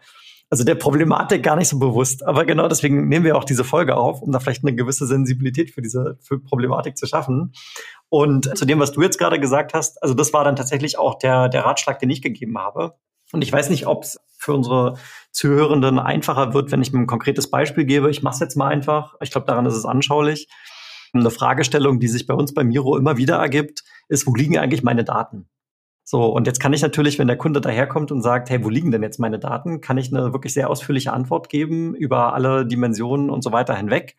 also 0.50 0.64
der 0.64 0.74
Problematik 0.74 1.42
gar 1.42 1.56
nicht 1.56 1.68
so 1.68 1.78
bewusst. 1.78 2.26
Aber 2.26 2.44
genau 2.44 2.68
deswegen 2.68 3.08
nehmen 3.08 3.24
wir 3.24 3.36
auch 3.36 3.44
diese 3.44 3.64
Folge 3.64 3.96
auf, 3.96 4.22
um 4.22 4.32
da 4.32 4.40
vielleicht 4.40 4.64
eine 4.64 4.74
gewisse 4.74 5.06
Sensibilität 5.06 5.70
für 5.70 5.82
diese 5.82 6.18
für 6.20 6.38
Problematik 6.38 6.96
zu 6.96 7.06
schaffen. 7.06 7.52
Und 8.08 8.56
zu 8.56 8.64
dem, 8.64 8.80
was 8.80 8.92
du 8.92 9.02
jetzt 9.02 9.18
gerade 9.18 9.40
gesagt 9.40 9.74
hast, 9.74 10.02
also 10.02 10.14
das 10.14 10.32
war 10.32 10.44
dann 10.44 10.56
tatsächlich 10.56 10.98
auch 10.98 11.18
der, 11.18 11.48
der 11.48 11.64
Ratschlag, 11.64 11.98
den 11.98 12.10
ich 12.10 12.22
gegeben 12.22 12.58
habe. 12.58 12.94
Und 13.32 13.42
ich 13.42 13.52
weiß 13.52 13.68
nicht, 13.70 13.86
ob 13.86 14.04
es 14.04 14.18
für 14.38 14.54
unsere 14.54 14.94
Zuhörenden 15.32 15.98
einfacher 15.98 16.54
wird, 16.54 16.72
wenn 16.72 16.80
ich 16.80 16.92
mir 16.92 17.00
ein 17.00 17.06
konkretes 17.06 17.50
Beispiel 17.50 17.84
gebe. 17.84 18.10
Ich 18.10 18.22
mache 18.22 18.34
es 18.34 18.40
jetzt 18.40 18.56
mal 18.56 18.68
einfach. 18.68 19.14
Ich 19.20 19.30
glaube, 19.30 19.46
daran 19.46 19.66
ist 19.66 19.74
es 19.74 19.84
anschaulich. 19.84 20.48
Eine 21.12 21.30
Fragestellung, 21.30 22.00
die 22.00 22.08
sich 22.08 22.26
bei 22.26 22.34
uns 22.34 22.54
bei 22.54 22.64
Miro 22.64 22.96
immer 22.96 23.16
wieder 23.16 23.36
ergibt, 23.36 23.82
ist, 24.08 24.26
wo 24.26 24.34
liegen 24.34 24.58
eigentlich 24.58 24.82
meine 24.82 25.04
Daten? 25.04 25.48
So, 26.10 26.24
und 26.24 26.46
jetzt 26.46 26.58
kann 26.58 26.72
ich 26.72 26.80
natürlich, 26.80 27.18
wenn 27.18 27.26
der 27.26 27.36
Kunde 27.36 27.60
daherkommt 27.60 28.10
und 28.10 28.22
sagt, 28.22 28.48
hey, 28.48 28.64
wo 28.64 28.70
liegen 28.70 28.90
denn 28.90 29.02
jetzt 29.02 29.20
meine 29.20 29.38
Daten, 29.38 29.82
kann 29.82 29.98
ich 29.98 30.10
eine 30.10 30.32
wirklich 30.32 30.54
sehr 30.54 30.70
ausführliche 30.70 31.12
Antwort 31.12 31.50
geben 31.50 31.94
über 31.94 32.32
alle 32.32 32.64
Dimensionen 32.64 33.28
und 33.28 33.44
so 33.44 33.52
weiter 33.52 33.74
hinweg. 33.74 34.16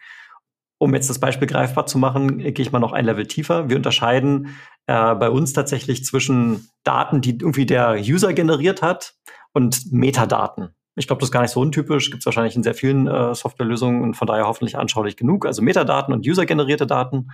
Um 0.77 0.93
jetzt 0.93 1.09
das 1.09 1.17
Beispiel 1.17 1.47
greifbar 1.47 1.87
zu 1.87 1.97
machen, 1.97 2.37
gehe 2.37 2.53
ich 2.59 2.71
mal 2.71 2.77
noch 2.77 2.93
ein 2.93 3.05
Level 3.05 3.25
tiefer. 3.25 3.71
Wir 3.71 3.75
unterscheiden 3.75 4.55
äh, 4.85 5.15
bei 5.15 5.31
uns 5.31 5.53
tatsächlich 5.53 6.05
zwischen 6.05 6.69
Daten, 6.83 7.21
die 7.21 7.31
irgendwie 7.31 7.65
der 7.65 7.95
User 7.99 8.33
generiert 8.33 8.83
hat 8.83 9.15
und 9.53 9.91
Metadaten. 9.91 10.75
Ich 10.95 11.07
glaube, 11.07 11.21
das 11.21 11.29
ist 11.29 11.33
gar 11.33 11.41
nicht 11.41 11.53
so 11.53 11.59
untypisch. 11.59 12.11
Gibt 12.11 12.21
es 12.21 12.25
wahrscheinlich 12.27 12.55
in 12.55 12.61
sehr 12.61 12.75
vielen 12.75 13.07
äh, 13.07 13.33
Softwarelösungen 13.33 14.03
und 14.03 14.13
von 14.13 14.27
daher 14.27 14.45
hoffentlich 14.45 14.77
anschaulich 14.77 15.17
genug. 15.17 15.47
Also 15.47 15.63
Metadaten 15.63 16.13
und 16.13 16.27
usergenerierte 16.27 16.85
Daten. 16.85 17.29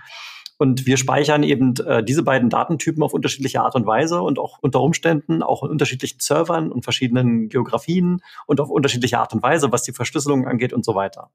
Und 0.58 0.86
wir 0.86 0.96
speichern 0.96 1.42
eben 1.42 1.74
äh, 1.86 2.02
diese 2.02 2.22
beiden 2.22 2.48
Datentypen 2.48 3.02
auf 3.02 3.12
unterschiedliche 3.12 3.60
Art 3.60 3.74
und 3.74 3.86
Weise 3.86 4.22
und 4.22 4.38
auch 4.38 4.58
unter 4.60 4.80
Umständen 4.80 5.42
auch 5.42 5.62
in 5.62 5.70
unterschiedlichen 5.70 6.20
Servern 6.20 6.72
und 6.72 6.82
verschiedenen 6.82 7.48
Geografien 7.48 8.22
und 8.46 8.60
auf 8.60 8.70
unterschiedliche 8.70 9.18
Art 9.18 9.34
und 9.34 9.42
Weise, 9.42 9.70
was 9.72 9.82
die 9.82 9.92
Verschlüsselung 9.92 10.46
angeht 10.46 10.72
und 10.72 10.84
so 10.84 10.94
weiter. 10.94 11.30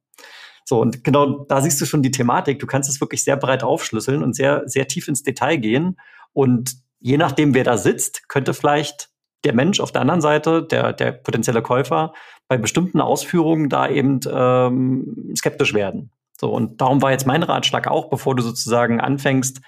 So, 0.65 0.79
und 0.79 1.03
genau 1.03 1.45
da 1.45 1.61
siehst 1.61 1.79
du 1.81 1.85
schon 1.85 2.01
die 2.01 2.11
Thematik. 2.11 2.59
Du 2.59 2.67
kannst 2.67 2.89
es 2.89 3.01
wirklich 3.01 3.23
sehr 3.23 3.37
breit 3.37 3.63
aufschlüsseln 3.63 4.23
und 4.23 4.35
sehr, 4.35 4.63
sehr 4.67 4.87
tief 4.87 5.07
ins 5.07 5.23
Detail 5.23 5.57
gehen. 5.57 5.97
Und 6.33 6.77
je 6.99 7.17
nachdem, 7.17 7.53
wer 7.53 7.63
da 7.63 7.77
sitzt, 7.77 8.29
könnte 8.29 8.53
vielleicht 8.53 9.09
der 9.43 9.53
Mensch 9.53 9.79
auf 9.79 9.91
der 9.91 10.01
anderen 10.01 10.21
Seite, 10.21 10.63
der, 10.63 10.93
der 10.93 11.11
potenzielle 11.11 11.61
Käufer, 11.61 12.13
bei 12.47 12.57
bestimmten 12.57 13.01
Ausführungen 13.01 13.69
da 13.69 13.89
eben 13.89 14.19
ähm, 14.31 15.33
skeptisch 15.35 15.73
werden. 15.73 16.11
So, 16.41 16.49
und 16.49 16.81
darum 16.81 17.03
war 17.03 17.11
jetzt 17.11 17.27
mein 17.27 17.43
Ratschlag 17.43 17.87
auch, 17.87 18.09
bevor 18.09 18.35
du 18.35 18.41
sozusagen 18.41 18.99
anfängst, 18.99 19.61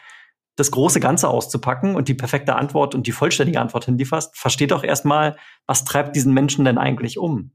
das 0.55 0.71
große 0.71 0.99
Ganze 0.99 1.29
auszupacken 1.29 1.95
und 1.95 2.07
die 2.07 2.15
perfekte 2.15 2.55
Antwort 2.55 2.95
und 2.95 3.05
die 3.05 3.11
vollständige 3.11 3.61
Antwort 3.61 3.85
hinlieferst, 3.85 4.35
versteh 4.35 4.65
doch 4.65 4.83
erstmal, 4.83 5.35
was 5.67 5.85
treibt 5.85 6.15
diesen 6.15 6.33
Menschen 6.33 6.65
denn 6.65 6.79
eigentlich 6.79 7.19
um? 7.19 7.51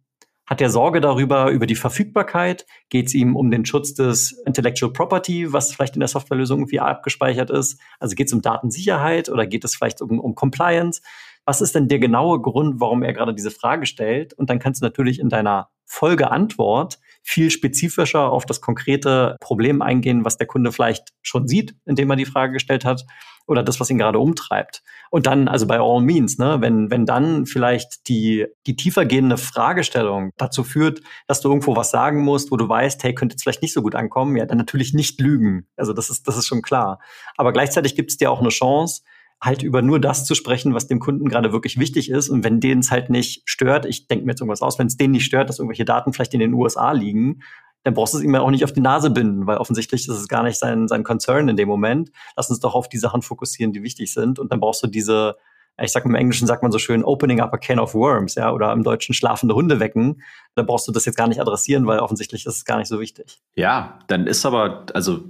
Hat 0.46 0.60
er 0.60 0.70
Sorge 0.70 1.00
darüber, 1.00 1.50
über 1.50 1.66
die 1.66 1.75
Verfügbarkeit? 1.75 2.64
Geht 2.90 3.08
es 3.08 3.14
ihm 3.14 3.34
um 3.34 3.50
den 3.50 3.66
Schutz 3.66 3.92
des 3.92 4.40
Intellectual 4.46 4.92
Property, 4.92 5.52
was 5.52 5.72
vielleicht 5.75 5.96
in 5.96 6.00
der 6.00 6.08
Softwarelösung 6.08 6.60
irgendwie 6.60 6.78
abgespeichert 6.78 7.50
ist? 7.50 7.80
Also 7.98 8.14
geht 8.14 8.28
es 8.28 8.32
um 8.32 8.40
Datensicherheit 8.40 9.28
oder 9.30 9.48
geht 9.48 9.64
es 9.64 9.75
vielleicht 9.75 10.00
um, 10.00 10.20
um 10.20 10.37
Compliance? 10.37 11.02
Was 11.44 11.60
ist 11.60 11.75
denn 11.75 11.88
der 11.88 11.98
genaue 11.98 12.40
Grund, 12.40 12.78
warum 12.78 13.02
er 13.02 13.14
gerade 13.14 13.34
diese 13.34 13.50
Frage 13.50 13.84
stellt? 13.84 14.32
Und 14.34 14.48
dann 14.48 14.60
kannst 14.60 14.80
du 14.80 14.87
natürlich 14.87 15.18
in 15.18 15.28
deiner 15.28 15.70
Folgeantwort 15.87 17.00
viel 17.28 17.50
spezifischer 17.50 18.32
auf 18.32 18.47
das 18.47 18.62
konkrete 18.62 19.37
Problem 19.40 19.82
eingehen, 19.82 20.25
was 20.25 20.38
der 20.38 20.47
Kunde 20.47 20.73
vielleicht 20.73 21.11
schon 21.20 21.47
sieht, 21.47 21.75
indem 21.85 22.08
er 22.08 22.16
die 22.16 22.25
Frage 22.25 22.54
gestellt 22.54 22.87
hat, 22.87 23.04
oder 23.47 23.62
das, 23.62 23.80
was 23.80 23.90
ihn 23.90 23.99
gerade 23.99 24.18
umtreibt. 24.18 24.82
Und 25.11 25.26
dann, 25.26 25.47
also 25.47 25.66
bei 25.66 25.78
all 25.78 26.00
means, 26.00 26.38
ne, 26.38 26.58
wenn, 26.61 26.90
wenn 26.90 27.04
dann 27.04 27.44
vielleicht 27.44 28.08
die, 28.08 28.47
die 28.66 28.76
tiefergehende 28.76 29.37
Fragestellung 29.37 30.32
dazu 30.38 30.64
führt, 30.64 31.00
dass 31.26 31.42
du 31.42 31.49
irgendwo 31.49 31.76
was 31.76 31.90
sagen 31.90 32.23
musst, 32.23 32.50
wo 32.50 32.56
du 32.56 32.66
weißt, 32.66 33.04
hey, 33.04 33.14
könnte 33.14 33.35
jetzt 33.35 33.42
vielleicht 33.42 33.62
nicht 33.62 33.75
so 33.75 33.82
gut 33.82 33.94
ankommen, 33.94 34.37
ja, 34.37 34.47
dann 34.47 34.58
natürlich 34.58 34.94
nicht 34.94 35.20
lügen. 35.20 35.66
Also 35.76 35.92
das 35.92 36.08
ist, 36.08 36.28
das 36.28 36.38
ist 36.38 36.47
schon 36.47 36.62
klar. 36.62 36.99
Aber 37.37 37.52
gleichzeitig 37.52 37.94
gibt 37.94 38.11
es 38.11 38.16
dir 38.16 38.30
auch 38.30 38.40
eine 38.40 38.50
Chance, 38.50 39.02
halt 39.40 39.62
über 39.62 39.83
nur 39.83 40.00
das 40.00 40.25
zu 40.25 40.35
sprechen, 40.35 40.75
was 40.75 40.88
dem 40.88 40.99
Kunden 40.99 41.28
gerade 41.28 41.52
wirklich 41.52 41.78
wichtig 41.78 42.11
ist. 42.11 42.28
Und 42.28 42.45
wenn 42.45 42.61
denen 42.61 42.80
es 42.80 42.90
halt 42.90 43.09
nicht 43.09 43.42
stört, 43.45 43.87
ich 43.87 44.09
denke 44.09 44.25
mir 44.25 44.33
jetzt 44.33 44.40
irgendwas 44.40 44.62
aus, 44.62 44.78
wenn 44.78 44.88
es 44.88 44.97
denen 44.97 45.12
nicht 45.12 45.25
stört, 45.25 45.49
dass 45.49 45.59
irgendwelche 45.59 45.85
Daten 45.85 46.12
vielleicht 46.12 46.35
in 46.35 46.40
den 46.40 46.54
USA 46.54 46.92
liegen, 46.92 47.40
dann 47.85 47.95
brauchst 47.95 48.14
du 48.14 48.18
es 48.18 48.25
ihm 48.25 48.35
ja 48.35 48.40
auch 48.40 48.50
nicht 48.50 48.64
auf 48.64 48.73
die 48.73 48.80
Nase 48.80 49.11
binden, 49.11 49.47
weil 49.47 49.59
offensichtlich 49.59 50.09
ist 50.09 50.14
es 50.14 50.28
gar 50.28 50.42
nicht 50.42 50.59
sein, 50.59 50.88
sein 50.88 51.04
Concern 51.04 51.49
in 51.49 51.57
dem 51.57 51.68
Moment. 51.68 52.11
Lass 52.37 52.50
uns 52.50 52.59
doch 52.59 52.75
auf 52.75 52.88
die 52.88 52.99
Sachen 52.99 53.23
fokussieren, 53.23 53.73
die 53.73 53.83
wichtig 53.83 54.12
sind. 54.12 54.38
Und 54.38 54.50
dann 54.50 54.59
brauchst 54.59 54.83
du 54.83 54.88
diese, 54.88 55.37
ich 55.80 55.92
sag 55.92 56.04
im 56.04 56.16
Englischen 56.16 56.49
sagt 56.49 56.62
man 56.62 56.73
so 56.73 56.78
schön, 56.78 57.04
opening 57.04 57.40
up 57.40 57.54
a 57.54 57.57
can 57.57 57.78
of 57.78 57.95
worms, 57.95 58.35
ja, 58.35 58.52
oder 58.52 58.73
im 58.73 58.83
Deutschen 58.83 59.14
schlafende 59.14 59.54
Hunde 59.54 59.78
wecken. 59.78 60.23
Da 60.57 60.62
brauchst 60.62 60.88
du 60.88 60.92
das 60.92 61.04
jetzt 61.04 61.16
gar 61.16 61.28
nicht 61.28 61.40
adressieren, 61.40 61.87
weil 61.87 62.00
offensichtlich 62.00 62.45
ist 62.45 62.57
es 62.57 62.64
gar 62.64 62.78
nicht 62.78 62.88
so 62.88 62.99
wichtig. 62.99 63.40
Ja, 63.54 64.00
dann 64.09 64.26
ist 64.26 64.45
aber, 64.45 64.87
also 64.95 65.21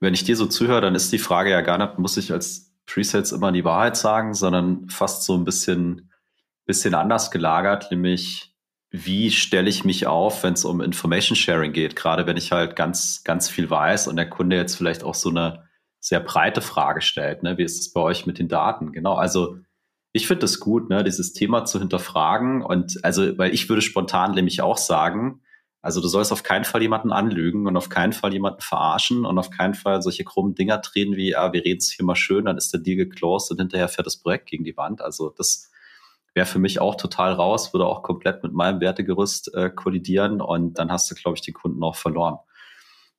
wenn 0.00 0.12
ich 0.12 0.24
dir 0.24 0.36
so 0.36 0.46
zuhöre, 0.46 0.80
dann 0.80 0.96
ist 0.96 1.12
die 1.12 1.18
Frage 1.18 1.50
ja 1.50 1.60
gar 1.60 1.78
nicht, 1.78 1.98
muss 1.98 2.16
ich 2.16 2.32
als 2.32 2.73
Presets 2.86 3.32
immer 3.32 3.52
die 3.52 3.64
Wahrheit 3.64 3.96
sagen, 3.96 4.34
sondern 4.34 4.88
fast 4.88 5.24
so 5.24 5.34
ein 5.34 5.44
bisschen, 5.44 6.10
bisschen 6.66 6.94
anders 6.94 7.30
gelagert, 7.30 7.90
nämlich 7.90 8.54
wie 8.90 9.30
stelle 9.32 9.68
ich 9.68 9.84
mich 9.84 10.06
auf, 10.06 10.44
wenn 10.44 10.54
es 10.54 10.64
um 10.64 10.80
Information 10.80 11.34
Sharing 11.34 11.72
geht, 11.72 11.96
gerade 11.96 12.26
wenn 12.26 12.36
ich 12.36 12.52
halt 12.52 12.76
ganz, 12.76 13.24
ganz 13.24 13.48
viel 13.48 13.68
weiß 13.68 14.06
und 14.06 14.16
der 14.16 14.30
Kunde 14.30 14.56
jetzt 14.56 14.76
vielleicht 14.76 15.02
auch 15.02 15.16
so 15.16 15.30
eine 15.30 15.68
sehr 15.98 16.20
breite 16.20 16.60
Frage 16.60 17.00
stellt. 17.00 17.42
Ne? 17.42 17.58
Wie 17.58 17.64
ist 17.64 17.80
es 17.80 17.92
bei 17.92 18.00
euch 18.00 18.24
mit 18.26 18.38
den 18.38 18.48
Daten? 18.48 18.92
Genau, 18.92 19.14
also 19.14 19.58
ich 20.12 20.28
finde 20.28 20.44
es 20.44 20.60
gut, 20.60 20.90
ne, 20.90 21.02
dieses 21.02 21.32
Thema 21.32 21.64
zu 21.64 21.80
hinterfragen. 21.80 22.62
Und 22.62 23.04
also, 23.04 23.36
weil 23.36 23.52
ich 23.52 23.68
würde 23.68 23.82
spontan 23.82 24.32
nämlich 24.32 24.62
auch 24.62 24.78
sagen, 24.78 25.42
also 25.84 26.00
du 26.00 26.08
sollst 26.08 26.32
auf 26.32 26.42
keinen 26.42 26.64
Fall 26.64 26.80
jemanden 26.80 27.12
anlügen 27.12 27.66
und 27.66 27.76
auf 27.76 27.90
keinen 27.90 28.14
Fall 28.14 28.32
jemanden 28.32 28.62
verarschen 28.62 29.26
und 29.26 29.38
auf 29.38 29.50
keinen 29.50 29.74
Fall 29.74 30.00
solche 30.00 30.24
krummen 30.24 30.54
Dinger 30.54 30.78
drehen 30.78 31.14
wie, 31.14 31.36
ah, 31.36 31.52
wir 31.52 31.62
reden 31.62 31.80
es 31.80 31.90
hier 31.90 32.06
mal 32.06 32.16
schön, 32.16 32.46
dann 32.46 32.56
ist 32.56 32.72
der 32.72 32.80
Deal 32.80 32.96
geclosed 32.96 33.50
und 33.50 33.58
hinterher 33.60 33.88
fährt 33.88 34.06
das 34.06 34.16
Projekt 34.16 34.48
gegen 34.48 34.64
die 34.64 34.78
Wand. 34.78 35.02
Also 35.02 35.28
das 35.28 35.70
wäre 36.32 36.46
für 36.46 36.58
mich 36.58 36.80
auch 36.80 36.94
total 36.94 37.34
raus, 37.34 37.74
würde 37.74 37.84
auch 37.84 38.02
komplett 38.02 38.42
mit 38.42 38.54
meinem 38.54 38.80
Wertegerüst 38.80 39.52
äh, 39.52 39.68
kollidieren 39.68 40.40
und 40.40 40.78
dann 40.78 40.90
hast 40.90 41.10
du, 41.10 41.14
glaube 41.14 41.36
ich, 41.36 41.42
die 41.42 41.52
Kunden 41.52 41.82
auch 41.82 41.96
verloren 41.96 42.38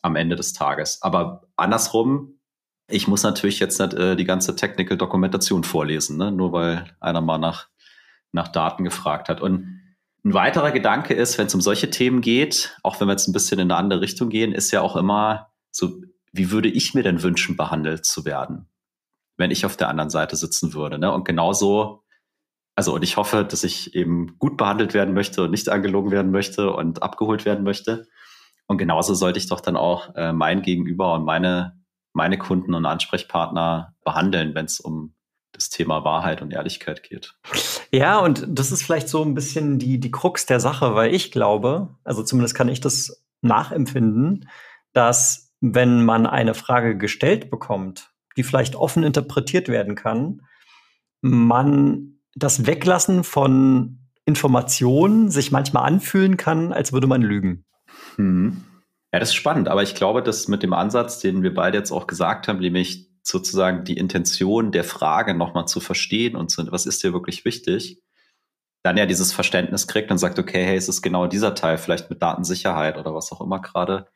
am 0.02 0.16
Ende 0.16 0.36
des 0.36 0.54
Tages. 0.54 1.04
Aber 1.04 1.44
andersrum, 1.58 2.40
ich 2.88 3.08
muss 3.08 3.22
natürlich 3.22 3.60
jetzt 3.60 3.80
nicht 3.80 3.94
äh, 3.94 4.16
die 4.16 4.26
ganze 4.26 4.56
Technical 4.56 4.98
Dokumentation 4.98 5.64
vorlesen, 5.64 6.18
ne? 6.18 6.32
nur 6.32 6.52
weil 6.52 6.86
einer 7.00 7.22
mal 7.22 7.38
nach, 7.38 7.68
nach 8.32 8.48
Daten 8.48 8.84
gefragt 8.84 9.30
hat. 9.30 9.40
Und 9.40 9.85
ein 10.26 10.34
weiterer 10.34 10.72
Gedanke 10.72 11.14
ist, 11.14 11.38
wenn 11.38 11.48
es 11.48 11.56
um 11.56 11.62
solche 11.62 11.90
Themen 11.90 12.20
geht, 12.20 12.78
auch 12.84 13.00
wenn 13.00 13.08
wir 13.08 13.14
jetzt 13.14 13.28
ein 13.28 13.34
bisschen 13.34 13.60
in 13.60 13.72
eine 13.72 13.80
andere 13.80 14.02
Richtung 14.02 14.30
gehen, 14.30 14.52
ist 14.52 14.72
ja 14.72 14.82
auch 14.82 14.96
immer 14.96 15.52
so, 15.72 16.02
wie 16.34 16.52
würde 16.52 16.68
ich 16.68 16.94
mir 16.94 17.04
denn 17.04 17.22
wünschen, 17.22 17.56
behandelt 17.56 18.06
zu 18.06 18.26
werden, 18.26 18.68
wenn 19.38 19.52
ich 19.52 19.66
auf 19.66 19.78
der 19.78 19.88
anderen 19.88 20.10
Seite 20.10 20.36
sitzen 20.36 20.74
würde. 20.74 20.98
Ne? 20.98 21.14
Und 21.14 21.26
genauso 21.26 22.06
also 22.76 22.94
und 22.94 23.04
ich 23.04 23.16
hoffe, 23.18 23.46
dass 23.46 23.64
ich 23.64 23.96
eben 23.96 24.38
gut 24.38 24.58
behandelt 24.58 24.94
werden 24.94 25.14
möchte 25.14 25.44
und 25.44 25.52
nicht 25.52 25.70
angelogen 25.70 26.12
werden 26.12 26.32
möchte 26.32 26.72
und 26.72 27.02
abgeholt 27.02 27.46
werden 27.46 27.64
möchte. 27.64 28.08
Und 28.68 28.78
genauso 28.78 29.14
sollte 29.14 29.40
ich 29.40 29.48
doch 29.48 29.62
dann 29.62 29.78
auch 29.78 30.14
äh, 30.16 30.34
mein 30.34 30.62
Gegenüber 30.62 31.14
und 31.14 31.24
meine, 31.24 31.80
meine 32.14 32.38
Kunden 32.38 32.74
und 32.74 32.86
Ansprechpartner 32.86 33.94
behandeln, 34.04 34.56
wenn 34.56 34.66
es 34.66 34.80
um 34.80 35.15
das 35.56 35.70
Thema 35.70 36.04
Wahrheit 36.04 36.42
und 36.42 36.52
Ehrlichkeit 36.52 37.04
geht. 37.04 37.36
Ja, 37.92 38.20
und 38.20 38.46
das 38.48 38.72
ist 38.72 38.84
vielleicht 38.84 39.10
so 39.10 39.24
ein 39.24 39.34
bisschen 39.34 39.80
die, 39.80 40.00
die 40.00 40.12
Krux 40.12 40.46
der 40.46 40.60
Sache, 40.60 40.96
weil 40.96 41.14
ich 41.14 41.32
glaube, 41.32 41.96
also 42.04 42.24
zumindest 42.24 42.56
kann 42.56 42.70
ich 42.70 42.82
das 42.82 43.24
nachempfinden, 43.42 44.50
dass 44.94 45.54
wenn 45.62 46.04
man 46.04 46.26
eine 46.26 46.54
Frage 46.54 46.98
gestellt 46.98 47.50
bekommt, 47.50 48.12
die 48.38 48.44
vielleicht 48.44 48.76
offen 48.76 49.04
interpretiert 49.04 49.68
werden 49.70 49.96
kann, 49.96 50.42
man 51.22 52.20
das 52.36 52.66
Weglassen 52.66 53.24
von 53.24 54.00
Informationen 54.26 55.30
sich 55.30 55.52
manchmal 55.52 55.86
anfühlen 55.86 56.38
kann, 56.38 56.74
als 56.74 56.92
würde 56.92 57.08
man 57.08 57.22
lügen. 57.22 57.66
Hm. 58.16 58.64
Ja, 59.14 59.20
das 59.20 59.30
ist 59.30 59.36
spannend, 59.36 59.70
aber 59.70 59.84
ich 59.84 59.96
glaube, 59.96 60.22
dass 60.22 60.48
mit 60.48 60.62
dem 60.62 60.74
Ansatz, 60.74 61.20
den 61.20 61.42
wir 61.42 61.54
beide 61.54 61.78
jetzt 61.78 61.92
auch 61.92 62.08
gesagt 62.08 62.48
haben, 62.48 62.60
nämlich 62.60 63.10
sozusagen 63.28 63.84
die 63.84 63.98
Intention 63.98 64.72
der 64.72 64.84
Frage 64.84 65.34
nochmal 65.34 65.68
zu 65.68 65.80
verstehen 65.80 66.36
und 66.36 66.50
zu, 66.50 66.72
was 66.72 66.86
ist 66.86 67.04
dir 67.04 67.12
wirklich 67.12 67.44
wichtig, 67.44 68.02
dann 68.84 68.98
ja 68.98 69.08
dieses 69.08 69.34
Verständnis 69.34 69.88
kriegt 69.88 70.12
und 70.12 70.20
sagt, 70.20 70.38
okay, 70.38 70.64
hey, 70.64 70.78
es 70.78 70.88
ist 70.88 71.02
genau 71.02 71.26
dieser 71.26 71.56
Teil, 71.56 71.80
vielleicht 71.80 72.12
mit 72.12 72.22
Datensicherheit 72.22 72.98
oder 72.98 73.16
was 73.16 73.32
auch 73.32 73.42
immer 73.42 73.60
gerade 73.60 74.08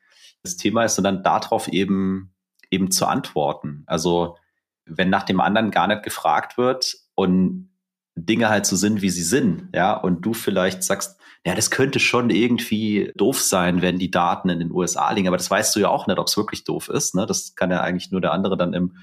das 0.43 0.57
Thema 0.57 0.85
ist, 0.85 0.97
und 0.97 1.03
dann 1.03 1.23
darauf 1.23 1.67
eben, 1.67 2.35
eben 2.69 2.91
zu 2.91 3.07
antworten. 3.07 3.83
Also, 3.87 4.37
wenn 4.85 5.09
nach 5.09 5.23
dem 5.23 5.41
anderen 5.41 5.71
gar 5.71 5.87
nicht 5.87 6.03
gefragt 6.03 6.57
wird 6.57 6.95
und 7.15 7.71
Dinge 8.15 8.49
halt 8.49 8.65
so 8.65 8.75
sind, 8.75 9.01
wie 9.01 9.09
sie 9.09 9.23
sind, 9.23 9.69
ja, 9.73 9.93
und 9.93 10.21
du 10.21 10.33
vielleicht 10.33 10.83
sagst, 10.83 11.18
ja, 11.45 11.55
das 11.55 11.71
könnte 11.71 11.99
schon 11.99 12.29
irgendwie 12.29 13.11
doof 13.15 13.41
sein, 13.41 13.81
wenn 13.81 13.97
die 13.97 14.11
Daten 14.11 14.49
in 14.49 14.59
den 14.59 14.71
USA 14.71 15.11
liegen, 15.11 15.27
aber 15.27 15.37
das 15.37 15.49
weißt 15.49 15.75
du 15.75 15.79
ja 15.79 15.89
auch 15.89 16.05
nicht, 16.07 16.19
ob 16.19 16.27
es 16.27 16.37
wirklich 16.37 16.63
doof 16.65 16.89
ist, 16.89 17.15
ne? 17.15 17.25
Das 17.25 17.55
kann 17.55 17.71
ja 17.71 17.81
eigentlich 17.81 18.11
nur 18.11 18.21
der 18.21 18.33
andere 18.33 18.57
dann 18.57 18.73
im, 18.73 18.97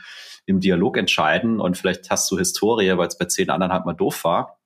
im 0.45 0.61
Dialog 0.61 0.99
entscheiden 0.99 1.61
und 1.61 1.77
vielleicht 1.77 2.11
hast 2.11 2.31
du 2.31 2.39
Historie, 2.39 2.97
weil 2.97 3.09
es 3.09 3.19
bei 3.19 3.25
zehn 3.25 3.51
anderen 3.51 3.73
halt 3.73 3.87
mal 3.87 3.95
doof 3.95 4.25
war. 4.25 4.59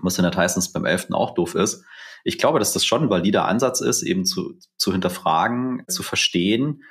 Muss 0.00 0.16
ja 0.16 0.24
nicht 0.24 0.36
heißen, 0.36 0.56
dass 0.56 0.68
es 0.68 0.72
beim 0.72 0.86
elften 0.86 1.14
auch 1.14 1.34
doof 1.34 1.54
ist. 1.54 1.84
Ich 2.22 2.38
glaube, 2.38 2.58
dass 2.58 2.72
das 2.72 2.86
schon 2.86 3.02
ein 3.02 3.10
valider 3.10 3.44
Ansatz 3.44 3.80
ist, 3.80 4.02
eben 4.02 4.24
zu, 4.24 4.58
zu 4.76 4.92
hinterfragen, 4.92 5.84
zu 5.88 6.02
verstehen, 6.02 6.82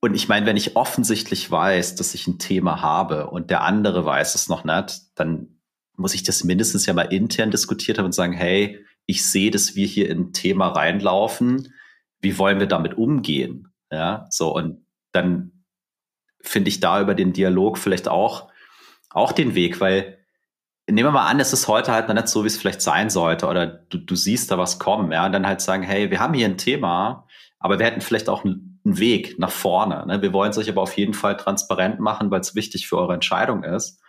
und 0.00 0.14
ich 0.14 0.28
meine, 0.28 0.46
wenn 0.46 0.56
ich 0.56 0.76
offensichtlich 0.76 1.50
weiß, 1.50 1.96
dass 1.96 2.14
ich 2.14 2.26
ein 2.26 2.38
Thema 2.38 2.80
habe 2.80 3.30
und 3.30 3.50
der 3.50 3.62
andere 3.62 4.04
weiß 4.04 4.34
es 4.34 4.48
noch 4.48 4.64
nicht, 4.64 5.00
dann 5.16 5.60
muss 5.96 6.14
ich 6.14 6.22
das 6.22 6.44
mindestens 6.44 6.86
ja 6.86 6.94
mal 6.94 7.12
intern 7.12 7.50
diskutiert 7.50 7.98
haben 7.98 8.06
und 8.06 8.12
sagen, 8.12 8.32
hey, 8.32 8.84
ich 9.08 9.26
sehe, 9.26 9.50
dass 9.50 9.74
wir 9.74 9.86
hier 9.86 10.10
in 10.10 10.18
ein 10.20 10.32
Thema 10.34 10.68
reinlaufen. 10.68 11.72
Wie 12.20 12.38
wollen 12.38 12.60
wir 12.60 12.66
damit 12.66 12.98
umgehen? 12.98 13.72
Ja, 13.90 14.26
so 14.28 14.54
und 14.54 14.84
dann 15.12 15.64
finde 16.42 16.68
ich 16.68 16.80
da 16.80 17.00
über 17.00 17.14
den 17.14 17.32
Dialog 17.32 17.78
vielleicht 17.78 18.06
auch, 18.06 18.50
auch 19.08 19.32
den 19.32 19.54
Weg, 19.54 19.80
weil 19.80 20.18
nehmen 20.86 21.08
wir 21.08 21.12
mal 21.12 21.26
an, 21.26 21.40
es 21.40 21.54
ist 21.54 21.68
heute 21.68 21.92
halt 21.92 22.08
noch 22.08 22.14
nicht 22.14 22.28
so, 22.28 22.44
wie 22.44 22.48
es 22.48 22.58
vielleicht 22.58 22.82
sein 22.82 23.08
sollte 23.08 23.46
oder 23.46 23.66
du, 23.66 23.96
du 23.96 24.14
siehst 24.14 24.50
da 24.50 24.58
was 24.58 24.78
kommen, 24.78 25.10
ja, 25.10 25.24
und 25.24 25.32
dann 25.32 25.46
halt 25.46 25.62
sagen, 25.62 25.82
hey, 25.82 26.10
wir 26.10 26.20
haben 26.20 26.34
hier 26.34 26.46
ein 26.46 26.58
Thema, 26.58 27.26
aber 27.58 27.78
wir 27.78 27.86
hätten 27.86 28.02
vielleicht 28.02 28.28
auch 28.28 28.44
einen, 28.44 28.68
Weg 28.84 29.38
nach 29.38 29.50
vorne. 29.50 30.06
Ne? 30.06 30.22
Wir 30.22 30.32
wollen 30.32 30.50
es 30.50 30.56
euch 30.56 30.70
aber 30.70 30.80
auf 30.80 30.96
jeden 30.96 31.12
Fall 31.12 31.36
transparent 31.36 32.00
machen, 32.00 32.30
weil 32.30 32.40
es 32.40 32.54
wichtig 32.54 32.88
für 32.88 32.96
eure 32.96 33.12
Entscheidung 33.12 33.62
ist. 33.62 34.00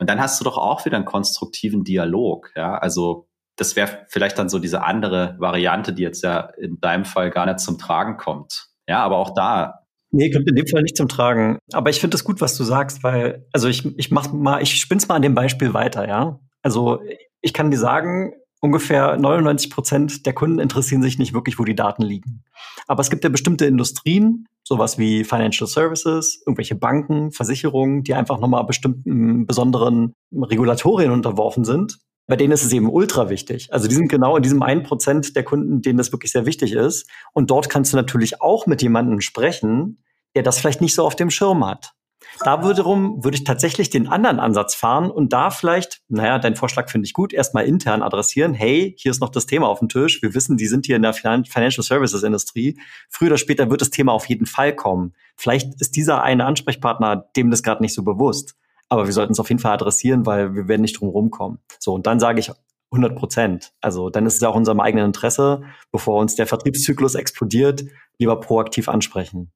Und 0.00 0.10
dann 0.10 0.20
hast 0.20 0.40
du 0.40 0.44
doch 0.44 0.58
auch 0.58 0.84
wieder 0.84 0.96
einen 0.96 1.04
konstruktiven 1.04 1.84
Dialog. 1.84 2.50
Ja, 2.56 2.76
also 2.76 3.28
das 3.56 3.76
wäre 3.76 4.06
vielleicht 4.08 4.38
dann 4.38 4.48
so 4.48 4.58
diese 4.58 4.84
andere 4.84 5.36
Variante, 5.38 5.92
die 5.92 6.02
jetzt 6.02 6.22
ja 6.22 6.50
in 6.58 6.78
deinem 6.80 7.04
Fall 7.04 7.30
gar 7.30 7.46
nicht 7.46 7.60
zum 7.60 7.78
Tragen 7.78 8.16
kommt. 8.16 8.68
Ja, 8.88 9.02
aber 9.02 9.16
auch 9.16 9.34
da. 9.34 9.80
Nee, 10.12 10.30
kommt 10.30 10.48
in 10.48 10.54
dem 10.54 10.66
Fall 10.66 10.82
nicht 10.82 10.96
zum 10.96 11.08
Tragen. 11.08 11.58
Aber 11.72 11.90
ich 11.90 12.00
finde 12.00 12.16
es 12.16 12.24
gut, 12.24 12.40
was 12.40 12.56
du 12.56 12.64
sagst, 12.64 13.02
weil, 13.02 13.46
also 13.52 13.68
ich, 13.68 13.84
ich 13.98 14.10
mach 14.10 14.32
mal, 14.32 14.62
ich 14.62 14.76
spinn's 14.76 15.08
mal 15.08 15.16
an 15.16 15.22
dem 15.22 15.34
Beispiel 15.34 15.74
weiter, 15.74 16.06
ja. 16.06 16.38
Also 16.62 17.00
ich 17.40 17.52
kann 17.52 17.70
dir 17.70 17.78
sagen, 17.78 18.32
ungefähr 18.60 19.16
99 19.16 19.70
Prozent 19.70 20.26
der 20.26 20.32
Kunden 20.32 20.58
interessieren 20.58 21.02
sich 21.02 21.18
nicht 21.18 21.34
wirklich, 21.34 21.58
wo 21.58 21.64
die 21.64 21.74
Daten 21.74 22.02
liegen. 22.02 22.44
Aber 22.86 23.00
es 23.00 23.10
gibt 23.10 23.24
ja 23.24 23.30
bestimmte 23.30 23.66
Industrien, 23.66 24.46
sowas 24.64 24.98
wie 24.98 25.24
Financial 25.24 25.68
Services, 25.68 26.42
irgendwelche 26.46 26.74
Banken, 26.74 27.32
Versicherungen, 27.32 28.02
die 28.02 28.14
einfach 28.14 28.38
nochmal 28.38 28.64
bestimmten 28.64 29.46
besonderen 29.46 30.12
Regulatorien 30.32 31.12
unterworfen 31.12 31.64
sind. 31.64 31.98
Bei 32.26 32.36
denen 32.36 32.52
ist 32.52 32.64
es 32.64 32.72
eben 32.72 32.90
ultra 32.90 33.30
wichtig. 33.30 33.72
Also 33.72 33.86
die 33.86 33.94
sind 33.94 34.08
genau 34.08 34.36
in 34.36 34.42
diesem 34.42 34.62
einen 34.62 34.82
Prozent 34.82 35.36
der 35.36 35.44
Kunden, 35.44 35.80
denen 35.80 35.98
das 35.98 36.12
wirklich 36.12 36.32
sehr 36.32 36.46
wichtig 36.46 36.72
ist. 36.72 37.08
Und 37.32 37.50
dort 37.50 37.70
kannst 37.70 37.92
du 37.92 37.96
natürlich 37.96 38.40
auch 38.40 38.66
mit 38.66 38.82
jemandem 38.82 39.20
sprechen, 39.20 40.02
der 40.34 40.42
das 40.42 40.58
vielleicht 40.58 40.80
nicht 40.80 40.94
so 40.94 41.04
auf 41.04 41.14
dem 41.14 41.30
Schirm 41.30 41.64
hat. 41.64 41.92
Da 42.40 42.68
wiederum 42.68 43.24
würde 43.24 43.36
ich 43.36 43.44
tatsächlich 43.44 43.90
den 43.90 44.08
anderen 44.08 44.40
Ansatz 44.40 44.74
fahren 44.74 45.10
und 45.10 45.32
da 45.32 45.50
vielleicht, 45.50 46.02
naja, 46.08 46.38
dein 46.38 46.56
Vorschlag 46.56 46.90
finde 46.90 47.06
ich 47.06 47.12
gut, 47.12 47.32
erstmal 47.32 47.64
intern 47.64 48.02
adressieren. 48.02 48.52
Hey, 48.52 48.94
hier 48.98 49.10
ist 49.10 49.20
noch 49.20 49.30
das 49.30 49.46
Thema 49.46 49.68
auf 49.68 49.78
dem 49.78 49.88
Tisch. 49.88 50.20
Wir 50.20 50.34
wissen, 50.34 50.56
die 50.56 50.66
sind 50.66 50.86
hier 50.86 50.96
in 50.96 51.02
der 51.02 51.14
Financial 51.14 51.82
Services 51.82 52.22
Industrie. 52.22 52.78
Früher 53.08 53.28
oder 53.28 53.38
später 53.38 53.70
wird 53.70 53.80
das 53.80 53.90
Thema 53.90 54.12
auf 54.12 54.26
jeden 54.26 54.46
Fall 54.46 54.74
kommen. 54.74 55.14
Vielleicht 55.36 55.80
ist 55.80 55.96
dieser 55.96 56.22
eine 56.22 56.44
Ansprechpartner 56.44 57.28
dem 57.36 57.50
das 57.50 57.62
gerade 57.62 57.82
nicht 57.82 57.94
so 57.94 58.02
bewusst. 58.02 58.56
Aber 58.88 59.06
wir 59.06 59.12
sollten 59.12 59.32
es 59.32 59.40
auf 59.40 59.48
jeden 59.48 59.60
Fall 59.60 59.72
adressieren, 59.72 60.26
weil 60.26 60.54
wir 60.54 60.68
werden 60.68 60.82
nicht 60.82 61.00
drum 61.00 61.08
rumkommen. 61.08 61.58
So, 61.78 61.92
und 61.92 62.06
dann 62.06 62.20
sage 62.20 62.40
ich 62.40 62.50
100 62.92 63.16
Prozent. 63.16 63.72
Also 63.80 64.10
dann 64.10 64.26
ist 64.26 64.36
es 64.36 64.42
auch 64.42 64.54
unserem 64.54 64.80
eigenen 64.80 65.06
Interesse, 65.06 65.62
bevor 65.90 66.20
uns 66.20 66.36
der 66.36 66.46
Vertriebszyklus 66.46 67.14
explodiert, 67.14 67.84
lieber 68.18 68.40
proaktiv 68.40 68.88
ansprechen. 68.88 69.52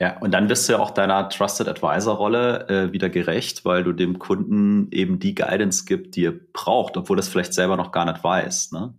Ja, 0.00 0.16
und 0.18 0.32
dann 0.32 0.46
bist 0.46 0.68
du 0.68 0.74
ja 0.74 0.78
auch 0.78 0.92
deiner 0.92 1.28
Trusted 1.28 1.66
Advisor 1.66 2.14
Rolle 2.14 2.68
äh, 2.68 2.92
wieder 2.92 3.08
gerecht, 3.08 3.64
weil 3.64 3.82
du 3.82 3.92
dem 3.92 4.20
Kunden 4.20 4.88
eben 4.92 5.18
die 5.18 5.34
Guidance 5.34 5.86
gibt, 5.86 6.14
die 6.14 6.26
er 6.26 6.34
braucht, 6.52 6.96
obwohl 6.96 7.16
das 7.16 7.28
vielleicht 7.28 7.52
selber 7.52 7.76
noch 7.76 7.90
gar 7.90 8.04
nicht 8.04 8.22
weiß. 8.22 8.70
Ne? 8.70 8.94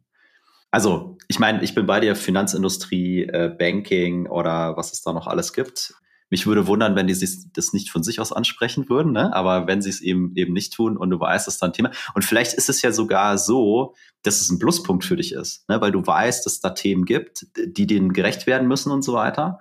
Also, 0.72 1.18
ich 1.30 1.40
meine, 1.40 1.64
ich 1.64 1.74
bin 1.74 1.86
bei 1.86 2.02
dir 2.02 2.18
Finanzindustrie, 2.18 3.24
äh, 3.24 3.56
Banking 3.58 4.28
oder 4.28 4.76
was 4.76 4.92
es 4.92 5.02
da 5.02 5.14
noch 5.14 5.28
alles 5.28 5.54
gibt. 5.54 5.94
Mich 6.30 6.46
würde 6.46 6.68
wundern, 6.68 6.96
wenn 6.96 7.08
die 7.08 7.14
sich 7.14 7.52
das 7.54 7.74
nicht 7.74 7.90
von 7.90 8.04
sich 8.04 8.20
aus 8.20 8.32
ansprechen 8.32 8.90
würden, 8.90 9.12
ne? 9.12 9.34
aber 9.34 9.68
wenn 9.68 9.82
sie 9.82 9.90
es 9.90 10.02
eben 10.02 10.36
eben 10.36 10.54
nicht 10.54 10.74
tun 10.74 10.98
und 10.98 11.10
du 11.10 11.20
weißt, 11.20 11.48
das 11.48 11.56
ist 11.56 11.62
da 11.62 11.68
ein 11.68 11.74
Thema. 11.74 11.92
Und 12.14 12.24
vielleicht 12.24 12.54
ist 12.54 12.70
es 12.70 12.82
ja 12.82 12.92
sogar 12.92 13.38
so, 13.38 13.96
dass 14.22 14.42
es 14.42 14.50
ein 14.50 14.60
Pluspunkt 14.60 15.06
für 15.06 15.16
dich 15.16 15.34
ist, 15.34 15.68
ne? 15.70 15.82
weil 15.82 15.92
du 15.92 16.06
weißt, 16.06 16.46
dass 16.46 16.54
es 16.54 16.60
da 16.62 16.72
Themen 16.72 17.06
gibt, 17.06 17.48
die 17.58 17.88
denen 17.88 18.14
gerecht 18.14 18.48
werden 18.48 18.68
müssen 18.68 18.92
und 18.92 19.02
so 19.02 19.14
weiter 19.14 19.60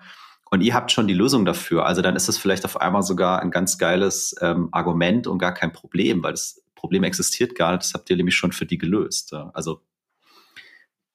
und 0.50 0.62
ihr 0.62 0.74
habt 0.74 0.90
schon 0.92 1.06
die 1.06 1.14
Lösung 1.14 1.44
dafür. 1.44 1.86
Also 1.86 2.02
dann 2.02 2.16
ist 2.16 2.28
es 2.28 2.38
vielleicht 2.38 2.64
auf 2.64 2.80
einmal 2.80 3.02
sogar 3.02 3.40
ein 3.40 3.50
ganz 3.50 3.78
geiles 3.78 4.34
ähm, 4.40 4.68
Argument 4.72 5.26
und 5.26 5.38
gar 5.38 5.52
kein 5.52 5.72
Problem, 5.72 6.22
weil 6.22 6.32
das 6.32 6.62
Problem 6.74 7.04
existiert 7.04 7.54
gar 7.54 7.72
nicht. 7.72 7.84
Das 7.84 7.94
habt 7.94 8.08
ihr 8.08 8.16
nämlich 8.16 8.36
schon 8.36 8.52
für 8.52 8.66
die 8.66 8.78
gelöst. 8.78 9.34
Also 9.52 9.82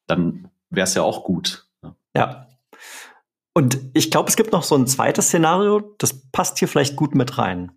dann 0.08 0.50
wäre 0.70 0.86
es 0.86 0.94
ja 0.94 1.02
auch 1.02 1.24
gut. 1.24 1.68
Ja. 2.16 2.48
Und 3.54 3.80
ich 3.94 4.10
glaube, 4.10 4.30
es 4.30 4.36
gibt 4.36 4.52
noch 4.52 4.64
so 4.64 4.76
ein 4.76 4.88
zweites 4.88 5.28
Szenario, 5.28 5.96
das 6.00 6.30
passt 6.32 6.60
hier 6.60 6.68
vielleicht 6.68 6.96
gut 6.96 7.14
mit 7.14 7.38
rein. 7.38 7.72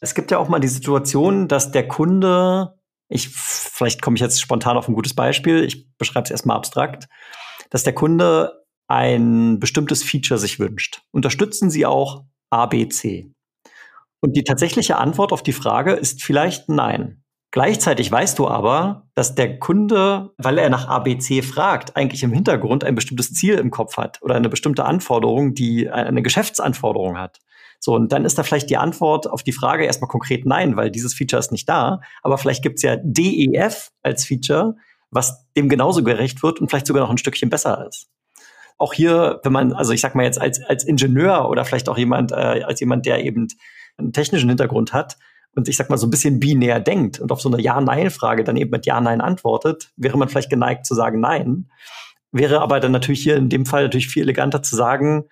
Es 0.00 0.14
gibt 0.14 0.30
ja 0.30 0.38
auch 0.38 0.48
mal 0.48 0.60
die 0.60 0.68
Situation, 0.68 1.48
dass 1.48 1.70
der 1.70 1.86
Kunde, 1.86 2.78
ich, 3.08 3.28
vielleicht 3.28 4.02
komme 4.02 4.16
ich 4.16 4.20
jetzt 4.20 4.40
spontan 4.40 4.76
auf 4.76 4.88
ein 4.88 4.94
gutes 4.94 5.14
Beispiel, 5.14 5.62
ich 5.62 5.96
beschreibe 5.96 6.24
es 6.24 6.30
erstmal 6.30 6.56
abstrakt, 6.56 7.08
dass 7.70 7.84
der 7.84 7.94
Kunde 7.94 8.64
ein 8.88 9.60
bestimmtes 9.60 10.02
Feature 10.02 10.38
sich 10.38 10.58
wünscht. 10.58 11.02
Unterstützen 11.12 11.70
Sie 11.70 11.86
auch 11.86 12.24
ABC? 12.50 13.30
Und 14.20 14.36
die 14.36 14.44
tatsächliche 14.44 14.96
Antwort 14.96 15.32
auf 15.32 15.42
die 15.42 15.52
Frage 15.52 15.92
ist 15.92 16.22
vielleicht 16.22 16.68
nein. 16.68 17.23
Gleichzeitig 17.54 18.10
weißt 18.10 18.40
du 18.40 18.48
aber, 18.48 19.06
dass 19.14 19.36
der 19.36 19.60
Kunde, 19.60 20.32
weil 20.38 20.58
er 20.58 20.70
nach 20.70 20.88
ABC 20.88 21.40
fragt, 21.40 21.94
eigentlich 21.94 22.24
im 22.24 22.32
Hintergrund 22.32 22.82
ein 22.82 22.96
bestimmtes 22.96 23.32
Ziel 23.32 23.54
im 23.54 23.70
Kopf 23.70 23.96
hat 23.96 24.20
oder 24.22 24.34
eine 24.34 24.48
bestimmte 24.48 24.84
Anforderung, 24.84 25.54
die 25.54 25.88
eine 25.88 26.22
Geschäftsanforderung 26.22 27.16
hat. 27.16 27.38
So, 27.78 27.94
und 27.94 28.10
dann 28.10 28.24
ist 28.24 28.38
da 28.38 28.42
vielleicht 28.42 28.70
die 28.70 28.76
Antwort 28.76 29.30
auf 29.30 29.44
die 29.44 29.52
Frage 29.52 29.84
erstmal 29.84 30.08
konkret 30.08 30.44
nein, 30.46 30.76
weil 30.76 30.90
dieses 30.90 31.14
Feature 31.14 31.38
ist 31.38 31.52
nicht 31.52 31.68
da. 31.68 32.00
Aber 32.24 32.38
vielleicht 32.38 32.64
gibt's 32.64 32.82
ja 32.82 32.96
DEF 33.00 33.92
als 34.02 34.24
Feature, 34.24 34.74
was 35.12 35.46
dem 35.56 35.68
genauso 35.68 36.02
gerecht 36.02 36.42
wird 36.42 36.60
und 36.60 36.70
vielleicht 36.70 36.88
sogar 36.88 37.04
noch 37.04 37.10
ein 37.10 37.18
Stückchen 37.18 37.50
besser 37.50 37.86
ist. 37.86 38.08
Auch 38.78 38.94
hier, 38.94 39.38
wenn 39.44 39.52
man, 39.52 39.74
also 39.74 39.92
ich 39.92 40.00
sag 40.00 40.16
mal 40.16 40.24
jetzt 40.24 40.40
als, 40.40 40.60
als 40.60 40.82
Ingenieur 40.82 41.48
oder 41.48 41.64
vielleicht 41.64 41.88
auch 41.88 41.98
jemand, 41.98 42.32
äh, 42.32 42.64
als 42.64 42.80
jemand, 42.80 43.06
der 43.06 43.24
eben 43.24 43.46
einen 43.96 44.12
technischen 44.12 44.48
Hintergrund 44.48 44.92
hat, 44.92 45.18
und 45.56 45.68
ich 45.68 45.76
sag 45.76 45.90
mal 45.90 45.96
so 45.96 46.06
ein 46.06 46.10
bisschen 46.10 46.40
binär 46.40 46.80
denkt 46.80 47.20
und 47.20 47.30
auf 47.32 47.40
so 47.40 47.48
eine 47.48 47.62
Ja-Nein-Frage 47.62 48.44
dann 48.44 48.56
eben 48.56 48.70
mit 48.70 48.86
Ja-Nein 48.86 49.20
antwortet, 49.20 49.92
wäre 49.96 50.18
man 50.18 50.28
vielleicht 50.28 50.50
geneigt 50.50 50.86
zu 50.86 50.94
sagen 50.94 51.20
Nein. 51.20 51.70
Wäre 52.32 52.60
aber 52.60 52.80
dann 52.80 52.92
natürlich 52.92 53.22
hier 53.22 53.36
in 53.36 53.48
dem 53.48 53.64
Fall 53.64 53.84
natürlich 53.84 54.08
viel 54.08 54.24
eleganter 54.24 54.62
zu 54.62 54.74
sagen, 54.74 55.24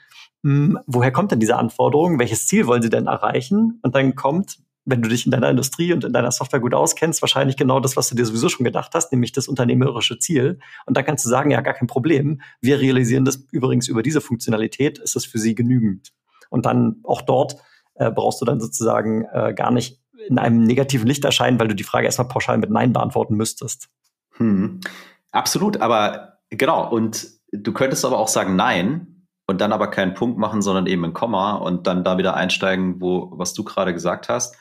mh, 0.43 0.52
hm, 0.52 0.79
woher 0.87 1.11
kommt 1.11 1.33
denn 1.33 1.41
diese 1.41 1.57
Anforderung? 1.57 2.19
Welches 2.19 2.47
Ziel 2.47 2.67
wollen 2.67 2.83
Sie 2.83 2.91
denn 2.91 3.07
erreichen? 3.07 3.81
Und 3.83 3.97
dann 3.97 4.14
kommt, 4.14 4.59
wenn 4.85 5.02
du 5.02 5.09
dich 5.09 5.25
in 5.25 5.33
deiner 5.33 5.50
Industrie 5.50 5.93
und 5.93 6.05
in 6.05 6.12
deiner 6.12 6.31
Software 6.31 6.61
gut 6.61 6.75
auskennst, 6.75 7.21
wahrscheinlich 7.21 7.57
genau 7.57 7.81
das, 7.81 7.97
was 7.97 8.09
du 8.09 8.14
dir 8.14 8.25
sowieso 8.25 8.49
schon 8.49 8.64
gedacht 8.64 8.93
hast, 8.95 9.11
nämlich 9.11 9.33
das 9.33 9.49
unternehmerische 9.49 10.19
Ziel. 10.19 10.61
Und 10.87 10.97
dann 10.97 11.05
kannst 11.05 11.25
du 11.25 11.29
sagen, 11.29 11.50
ja, 11.50 11.61
gar 11.61 11.75
kein 11.75 11.88
Problem. 11.88 12.41
Wir 12.61 12.79
realisieren 12.79 13.25
das 13.25 13.47
übrigens 13.50 13.88
über 13.88 14.02
diese 14.02 14.21
Funktionalität. 14.21 14.99
Ist 14.99 15.17
das 15.17 15.25
für 15.25 15.38
Sie 15.38 15.57
genügend? 15.57 16.12
Und 16.50 16.67
dann 16.67 17.00
auch 17.02 17.23
dort 17.23 17.57
äh, 17.95 18.11
brauchst 18.11 18.41
du 18.41 18.45
dann 18.45 18.61
sozusagen 18.61 19.25
äh, 19.33 19.55
gar 19.55 19.71
nicht 19.71 20.01
in 20.29 20.38
einem 20.38 20.62
negativen 20.62 21.07
Licht 21.07 21.25
erscheinen, 21.25 21.59
weil 21.61 21.69
du 21.69 21.75
die 21.75 21.85
Frage 21.85 22.07
erstmal 22.07 22.29
pauschal 22.29 22.59
mit 22.59 22.71
Nein 22.71 22.93
beantworten 22.93 23.37
müsstest. 23.37 23.88
Hm. 24.37 24.81
Absolut, 25.31 25.81
aber 25.81 26.38
genau. 26.50 26.88
Und 26.88 27.29
du 27.52 27.73
könntest 27.73 28.05
aber 28.05 28.19
auch 28.19 28.29
sagen 28.29 28.57
Nein 28.57 29.26
und 29.47 29.61
dann 29.61 29.73
aber 29.73 29.88
keinen 29.88 30.14
Punkt 30.14 30.38
machen, 30.38 30.62
sondern 30.62 30.87
eben 30.87 31.05
ein 31.05 31.12
Komma 31.12 31.55
und 31.55 31.87
dann 31.87 32.05
da 32.05 32.19
wieder 32.19 32.35
einsteigen, 32.35 33.00
wo, 33.00 33.33
was 33.35 33.55
du 33.55 33.64
gerade 33.64 33.93
gesagt 33.93 34.29
hast. 34.29 34.57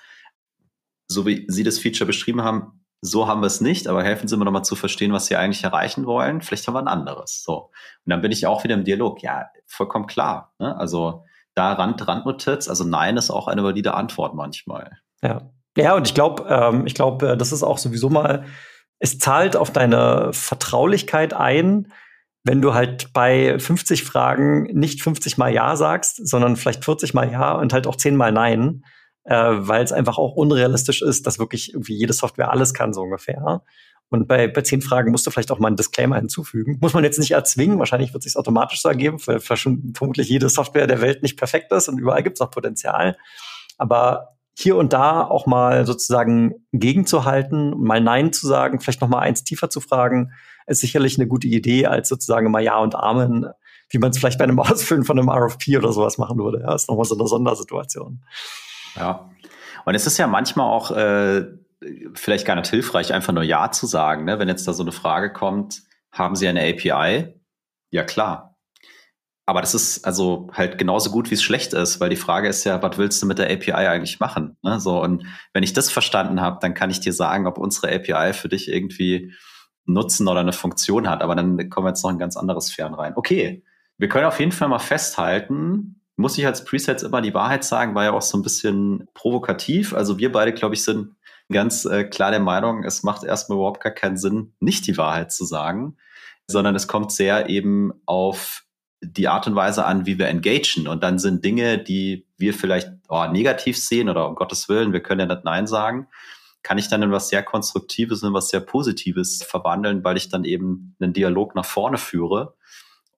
So 1.07 1.25
wie 1.25 1.45
Sie 1.49 1.63
das 1.63 1.79
Feature 1.79 2.07
beschrieben 2.07 2.41
haben, 2.41 2.81
so 3.01 3.27
haben 3.27 3.41
wir 3.41 3.47
es 3.47 3.61
nicht, 3.61 3.87
aber 3.87 4.03
helfen 4.03 4.27
Sie 4.27 4.37
mir 4.37 4.45
nochmal 4.45 4.63
zu 4.63 4.75
verstehen, 4.75 5.11
was 5.11 5.25
Sie 5.25 5.35
eigentlich 5.35 5.63
erreichen 5.63 6.05
wollen. 6.05 6.41
Vielleicht 6.41 6.67
haben 6.67 6.75
wir 6.75 6.79
ein 6.81 6.87
anderes. 6.87 7.43
So. 7.43 7.71
Und 8.05 8.09
dann 8.09 8.21
bin 8.21 8.31
ich 8.31 8.45
auch 8.45 8.63
wieder 8.63 8.75
im 8.75 8.83
Dialog. 8.83 9.21
Ja, 9.23 9.49
vollkommen 9.65 10.07
klar. 10.07 10.53
Ne? 10.59 10.77
Also 10.77 11.25
da 11.55 11.73
Rand, 11.73 12.07
Randnotiz, 12.07 12.69
also 12.69 12.83
Nein 12.83 13.17
ist 13.17 13.31
auch 13.31 13.47
eine 13.47 13.63
valide 13.63 13.95
Antwort 13.95 14.35
manchmal. 14.35 14.99
Ja. 15.23 15.51
Ja, 15.77 15.95
und 15.95 16.05
ich 16.07 16.13
glaube, 16.13 16.45
ähm, 16.49 16.85
ich 16.85 16.95
glaube, 16.95 17.31
äh, 17.31 17.37
das 17.37 17.51
ist 17.51 17.63
auch 17.63 17.77
sowieso 17.77 18.09
mal, 18.09 18.45
es 18.99 19.17
zahlt 19.17 19.55
auf 19.55 19.71
deine 19.71 20.31
Vertraulichkeit 20.33 21.33
ein, 21.33 21.91
wenn 22.43 22.61
du 22.61 22.73
halt 22.73 23.13
bei 23.13 23.57
50 23.57 24.03
Fragen 24.03 24.63
nicht 24.63 25.01
50 25.01 25.37
mal 25.37 25.53
Ja 25.53 25.75
sagst, 25.75 26.27
sondern 26.27 26.55
vielleicht 26.55 26.83
40 26.83 27.13
mal 27.13 27.31
Ja 27.31 27.53
und 27.53 27.73
halt 27.73 27.87
auch 27.87 27.95
10 27.95 28.15
mal 28.15 28.31
Nein, 28.31 28.83
äh, 29.23 29.35
weil 29.35 29.83
es 29.83 29.91
einfach 29.91 30.17
auch 30.17 30.35
unrealistisch 30.35 31.01
ist, 31.01 31.25
dass 31.25 31.39
wirklich 31.39 31.73
irgendwie 31.73 31.95
jede 31.95 32.13
Software 32.13 32.51
alles 32.51 32.73
kann, 32.73 32.93
so 32.93 33.01
ungefähr. 33.01 33.63
Und 34.09 34.27
bei, 34.27 34.47
bei 34.49 34.61
zehn 34.61 34.81
Fragen 34.81 35.11
musst 35.11 35.25
du 35.25 35.31
vielleicht 35.31 35.51
auch 35.51 35.59
mal 35.59 35.67
einen 35.67 35.77
Disclaimer 35.77 36.17
hinzufügen. 36.17 36.79
Muss 36.81 36.93
man 36.93 37.05
jetzt 37.05 37.17
nicht 37.17 37.31
erzwingen, 37.31 37.79
wahrscheinlich 37.79 38.13
wird 38.13 38.25
es 38.25 38.33
sich 38.33 38.39
automatisch 38.39 38.81
so 38.81 38.89
ergeben, 38.89 39.19
weil, 39.25 39.39
schon 39.57 39.93
vermutlich 39.95 40.27
jede 40.27 40.49
Software 40.49 40.85
der 40.85 40.99
Welt 40.99 41.23
nicht 41.23 41.37
perfekt 41.37 41.71
ist 41.71 41.87
und 41.87 41.97
überall 41.97 42.21
gibt 42.21 42.37
es 42.37 42.41
auch 42.41 42.51
Potenzial. 42.51 43.17
Aber 43.77 44.35
hier 44.57 44.75
und 44.75 44.93
da 44.93 45.23
auch 45.23 45.45
mal 45.45 45.85
sozusagen 45.85 46.65
gegenzuhalten, 46.71 47.79
mal 47.81 48.01
Nein 48.01 48.33
zu 48.33 48.47
sagen, 48.47 48.79
vielleicht 48.79 49.01
noch 49.01 49.07
mal 49.07 49.19
eins 49.19 49.43
tiefer 49.43 49.69
zu 49.69 49.79
fragen, 49.79 50.31
ist 50.67 50.81
sicherlich 50.81 51.17
eine 51.17 51.27
gute 51.27 51.47
Idee, 51.47 51.85
als 51.87 52.09
sozusagen 52.09 52.51
mal 52.51 52.61
Ja 52.61 52.77
und 52.77 52.95
Amen, 52.95 53.47
wie 53.89 53.97
man 53.97 54.11
es 54.11 54.17
vielleicht 54.17 54.37
bei 54.37 54.43
einem 54.43 54.59
Ausfüllen 54.59 55.03
von 55.03 55.17
einem 55.17 55.29
RFP 55.29 55.77
oder 55.77 55.91
sowas 55.93 56.17
machen 56.17 56.37
würde. 56.37 56.61
Ja, 56.61 56.75
ist 56.75 56.89
nochmal 56.89 57.05
so 57.05 57.17
eine 57.17 57.27
Sondersituation. 57.27 58.23
Ja. 58.95 59.29
Und 59.85 59.95
es 59.95 60.05
ist 60.05 60.17
ja 60.17 60.27
manchmal 60.27 60.67
auch 60.67 60.91
äh, 60.91 61.45
vielleicht 62.13 62.45
gar 62.45 62.55
nicht 62.55 62.69
hilfreich, 62.69 63.13
einfach 63.13 63.33
nur 63.33 63.43
Ja 63.43 63.71
zu 63.71 63.87
sagen. 63.87 64.25
Ne? 64.25 64.39
Wenn 64.39 64.47
jetzt 64.47 64.67
da 64.67 64.73
so 64.73 64.83
eine 64.83 64.91
Frage 64.91 65.33
kommt, 65.33 65.81
haben 66.11 66.35
Sie 66.35 66.47
eine 66.47 66.61
API? 66.61 67.33
Ja, 67.89 68.03
klar. 68.03 68.50
Aber 69.51 69.59
das 69.59 69.75
ist 69.75 70.05
also 70.05 70.47
halt 70.53 70.77
genauso 70.77 71.11
gut, 71.11 71.29
wie 71.29 71.33
es 71.33 71.43
schlecht 71.43 71.73
ist, 71.73 71.99
weil 71.99 72.09
die 72.09 72.15
Frage 72.15 72.47
ist 72.47 72.63
ja, 72.63 72.81
was 72.81 72.97
willst 72.97 73.21
du 73.21 73.25
mit 73.25 73.37
der 73.37 73.51
API 73.51 73.73
eigentlich 73.73 74.21
machen? 74.21 74.55
Ne? 74.61 74.79
So, 74.79 75.03
und 75.03 75.25
wenn 75.51 75.61
ich 75.61 75.73
das 75.73 75.91
verstanden 75.91 76.39
habe, 76.39 76.59
dann 76.61 76.73
kann 76.73 76.89
ich 76.89 77.01
dir 77.01 77.11
sagen, 77.11 77.45
ob 77.47 77.57
unsere 77.57 77.93
API 77.93 78.31
für 78.31 78.47
dich 78.47 78.69
irgendwie 78.69 79.33
Nutzen 79.83 80.29
oder 80.29 80.39
eine 80.39 80.53
Funktion 80.53 81.09
hat. 81.09 81.21
Aber 81.21 81.35
dann 81.35 81.69
kommen 81.69 81.85
wir 81.85 81.89
jetzt 81.89 82.01
noch 82.01 82.11
ein 82.11 82.17
ganz 82.17 82.37
anderes 82.37 82.67
Sphären 82.67 82.93
rein. 82.93 83.11
Okay, 83.17 83.65
wir 83.97 84.07
können 84.07 84.23
auf 84.23 84.39
jeden 84.39 84.53
Fall 84.53 84.69
mal 84.69 84.79
festhalten, 84.79 86.01
muss 86.15 86.37
ich 86.37 86.45
als 86.45 86.63
Presets 86.63 87.03
immer 87.03 87.19
die 87.19 87.33
Wahrheit 87.33 87.65
sagen, 87.65 87.93
war 87.93 88.05
ja 88.05 88.13
auch 88.13 88.21
so 88.21 88.37
ein 88.37 88.43
bisschen 88.43 89.09
provokativ. 89.13 89.93
Also 89.93 90.17
wir 90.17 90.31
beide, 90.31 90.53
glaube 90.53 90.75
ich, 90.75 90.83
sind 90.85 91.17
ganz 91.51 91.83
äh, 91.83 92.05
klar 92.05 92.31
der 92.31 92.39
Meinung, 92.39 92.85
es 92.85 93.03
macht 93.03 93.25
erstmal 93.25 93.57
überhaupt 93.57 93.83
gar 93.83 93.91
keinen 93.91 94.15
Sinn, 94.15 94.53
nicht 94.61 94.87
die 94.87 94.97
Wahrheit 94.97 95.33
zu 95.33 95.43
sagen, 95.43 95.97
sondern 96.47 96.73
es 96.73 96.87
kommt 96.87 97.11
sehr 97.11 97.49
eben 97.49 97.91
auf 98.05 98.63
die 99.01 99.27
Art 99.27 99.47
und 99.47 99.55
Weise 99.55 99.85
an, 99.85 100.05
wie 100.05 100.19
wir 100.19 100.27
engagen. 100.27 100.87
Und 100.87 101.03
dann 101.03 101.19
sind 101.19 101.43
Dinge, 101.43 101.77
die 101.77 102.27
wir 102.37 102.53
vielleicht 102.53 102.91
oh, 103.09 103.25
negativ 103.25 103.77
sehen 103.77 104.09
oder 104.09 104.27
um 104.27 104.35
Gottes 104.35 104.69
Willen, 104.69 104.93
wir 104.93 105.01
können 105.01 105.21
ja 105.21 105.25
nicht 105.25 105.43
Nein 105.43 105.67
sagen, 105.67 106.07
kann 106.63 106.77
ich 106.77 106.87
dann 106.87 107.01
in 107.01 107.11
was 107.11 107.29
sehr 107.29 107.43
Konstruktives 107.43 108.21
und 108.23 108.33
was 108.33 108.49
sehr 108.49 108.59
Positives 108.59 109.43
verwandeln, 109.43 110.03
weil 110.03 110.17
ich 110.17 110.29
dann 110.29 110.43
eben 110.43 110.95
einen 110.99 111.13
Dialog 111.13 111.55
nach 111.55 111.65
vorne 111.65 111.97
führe. 111.97 112.55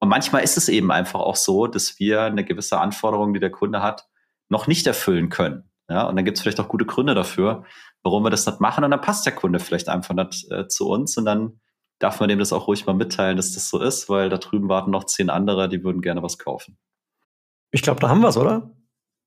Und 0.00 0.08
manchmal 0.08 0.42
ist 0.42 0.56
es 0.56 0.68
eben 0.68 0.90
einfach 0.90 1.20
auch 1.20 1.36
so, 1.36 1.66
dass 1.66 1.98
wir 1.98 2.22
eine 2.22 2.44
gewisse 2.44 2.78
Anforderung, 2.78 3.34
die 3.34 3.40
der 3.40 3.50
Kunde 3.50 3.82
hat, 3.82 4.06
noch 4.48 4.66
nicht 4.66 4.86
erfüllen 4.86 5.28
können. 5.28 5.70
Ja, 5.88 6.04
und 6.04 6.16
dann 6.16 6.24
gibt 6.24 6.38
es 6.38 6.42
vielleicht 6.42 6.60
auch 6.60 6.68
gute 6.68 6.86
Gründe 6.86 7.14
dafür, 7.14 7.64
warum 8.02 8.22
wir 8.24 8.30
das 8.30 8.46
nicht 8.46 8.60
machen. 8.60 8.84
Und 8.84 8.90
dann 8.90 9.00
passt 9.00 9.26
der 9.26 9.34
Kunde 9.34 9.58
vielleicht 9.58 9.88
einfach 9.88 10.14
nicht 10.14 10.50
äh, 10.50 10.66
zu 10.66 10.88
uns. 10.88 11.16
Und 11.18 11.26
dann 11.26 11.60
darf 11.98 12.20
man 12.20 12.28
dem 12.28 12.38
das 12.38 12.52
auch 12.52 12.66
ruhig 12.66 12.86
mal 12.86 12.94
mitteilen, 12.94 13.36
dass 13.36 13.52
das 13.52 13.68
so 13.68 13.80
ist, 13.80 14.08
weil 14.08 14.28
da 14.28 14.38
drüben 14.38 14.68
warten 14.68 14.90
noch 14.90 15.04
zehn 15.04 15.30
andere, 15.30 15.68
die 15.68 15.84
würden 15.84 16.02
gerne 16.02 16.22
was 16.22 16.38
kaufen. 16.38 16.78
Ich 17.70 17.82
glaube, 17.82 18.00
da 18.00 18.08
haben 18.08 18.20
wir 18.20 18.28
es, 18.28 18.36
oder? 18.36 18.70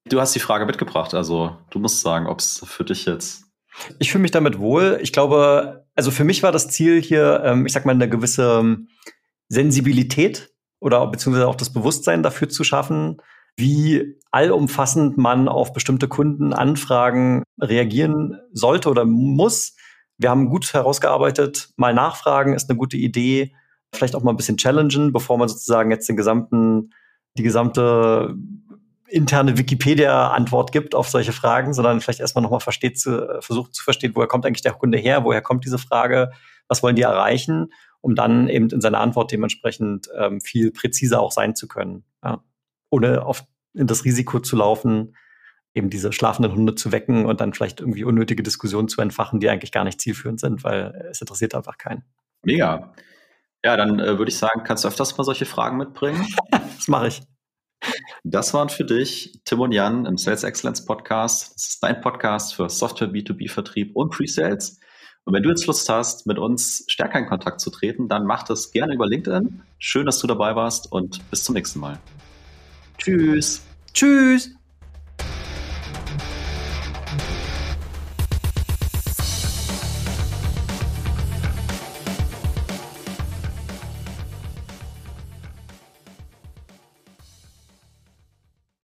Du 0.06 0.22
hast 0.22 0.34
die 0.36 0.40
Frage 0.40 0.66
mitgebracht, 0.66 1.14
also 1.14 1.58
du 1.70 1.80
musst 1.80 2.02
sagen, 2.02 2.28
ob 2.28 2.40
es 2.40 2.64
für 2.66 2.86
dich 2.86 3.06
jetzt. 3.06 3.44
Ich 4.00 4.12
fühle 4.12 4.22
mich 4.22 4.32
damit 4.32 4.60
wohl. 4.60 5.00
Ich 5.02 5.12
glaube, 5.12 5.86
also 5.96 6.12
für 6.12 6.24
mich 6.24 6.44
war 6.44 6.52
das 6.52 6.70
Ziel 6.70 7.02
hier, 7.02 7.42
ähm, 7.44 7.66
ich 7.66 7.74
sag 7.74 7.86
mal, 7.86 7.92
eine 7.92 8.10
gewisse 8.10 8.60
ähm, 8.60 8.88
Sensibilität 9.50 10.50
oder 10.80 11.06
beziehungsweise 11.08 11.48
auch 11.48 11.56
das 11.56 11.74
Bewusstsein 11.74 12.24
dafür 12.24 12.50
zu 12.50 12.64
schaffen, 12.64 13.18
wie 13.56 14.20
allumfassend 14.32 15.18
man 15.18 15.48
auf 15.48 15.74
bestimmte 15.74 16.08
Kundenanfragen 16.08 17.44
reagieren 17.60 18.40
sollte 18.54 18.90
oder 18.90 19.06
muss, 19.06 19.76
wir 20.18 20.30
haben 20.30 20.50
gut 20.50 20.74
herausgearbeitet, 20.74 21.70
mal 21.78 21.94
nachfragen 21.94 22.54
ist 22.54 22.70
eine 22.70 22.78
gute 22.78 22.98
Idee, 22.98 23.54
vielleicht 23.94 24.16
auch 24.16 24.24
mal 24.24 24.32
ein 24.32 24.38
bisschen 24.38 24.58
challengen, 24.58 25.14
bevor 25.14 25.38
man 25.38 25.48
sozusagen 25.48 25.92
jetzt 25.92 26.10
den 26.10 26.18
gesamten, 26.18 26.92
die 27.38 27.44
gesamte 27.44 28.36
interne 29.10 29.58
Wikipedia-Antwort 29.58 30.72
gibt 30.72 30.94
auf 30.94 31.10
solche 31.10 31.32
Fragen, 31.32 31.74
sondern 31.74 32.02
vielleicht 32.02 32.20
erstmal 32.20 32.42
nochmal 32.42 32.60
versteht 32.60 33.00
zu, 33.00 33.40
versucht 33.40 33.74
zu 33.74 33.84
verstehen, 33.84 34.12
woher 34.16 34.28
kommt 34.28 34.46
eigentlich 34.46 34.64
der 34.64 34.74
Kunde 34.74 34.98
her, 34.98 35.24
woher 35.24 35.42
kommt 35.42 35.64
diese 35.66 35.78
Frage, 35.78 36.32
was 36.68 36.84
wollen 36.84 36.96
die 36.96 37.04
erreichen, 37.04 37.72
um 38.02 38.16
dann 38.16 38.50
eben 38.50 38.70
in 38.70 38.82
seiner 38.82 39.00
Antwort 39.00 39.32
dementsprechend 39.32 40.10
ähm, 40.18 40.42
viel 40.42 40.72
präziser 40.72 41.22
auch 41.22 41.32
sein 41.32 41.56
zu 41.56 41.68
können. 41.68 42.04
Ja. 42.24 42.44
Ohne 42.90 43.26
auf, 43.26 43.44
in 43.74 43.88
das 43.88 44.04
Risiko 44.04 44.40
zu 44.40 44.58
laufen, 44.58 45.16
eben 45.78 45.90
diese 45.90 46.12
schlafenden 46.12 46.52
Hunde 46.52 46.76
zu 46.76 46.92
wecken 46.92 47.26
und 47.26 47.40
dann 47.40 47.54
vielleicht 47.54 47.80
irgendwie 47.80 48.04
unnötige 48.04 48.44
Diskussionen 48.44 48.88
zu 48.88 49.00
entfachen, 49.02 49.40
die 49.40 49.50
eigentlich 49.50 49.72
gar 49.72 49.84
nicht 49.84 50.02
zielführend 50.02 50.40
sind, 50.40 50.64
weil 50.64 51.08
es 51.10 51.22
interessiert 51.22 51.56
einfach 51.56 51.78
keinen. 51.78 52.04
Mega. 52.44 52.94
Ja, 53.64 53.78
dann 53.78 54.00
äh, 54.00 54.18
würde 54.18 54.30
ich 54.30 54.38
sagen, 54.38 54.64
kannst 54.64 54.84
du 54.84 54.88
öfters 54.88 55.18
mal 55.18 55.24
solche 55.24 55.46
Fragen 55.46 55.78
mitbringen? 55.78 56.28
das 56.52 56.88
mache 56.88 57.08
ich. 57.08 57.22
Das 58.24 58.54
waren 58.54 58.70
für 58.70 58.84
dich 58.84 59.40
Tim 59.46 59.62
und 59.62 59.72
Jan 59.72 60.06
im 60.06 60.18
Sales 60.18 60.44
Excellence 60.44 60.84
Podcast. 60.86 61.56
Das 61.56 61.68
ist 61.68 61.84
dein 61.84 62.02
Podcast 62.02 62.56
für 62.56 62.70
Software 62.70 63.10
B2B-Vertrieb 63.10 63.96
und 63.96 64.12
Pre-Sales. 64.12 64.80
Und 65.26 65.34
wenn 65.34 65.44
du 65.44 65.50
jetzt 65.50 65.68
Lust 65.68 65.88
hast, 65.90 66.26
mit 66.26 66.40
uns 66.40 66.86
stärker 66.88 67.20
in 67.20 67.28
Kontakt 67.28 67.60
zu 67.60 67.70
treten, 67.70 68.08
dann 68.08 68.26
mach 68.26 68.44
das 68.44 68.72
gerne 68.72 68.94
über 68.94 69.06
LinkedIn. 69.06 69.62
Schön, 69.78 70.06
dass 70.06 70.20
du 70.20 70.28
dabei 70.28 70.56
warst 70.56 70.92
und 70.92 71.30
bis 71.30 71.44
zum 71.44 71.56
nächsten 71.56 71.80
Mal. 71.80 72.00
Tschüss. 72.98 73.62
Tschüss. 73.94 74.57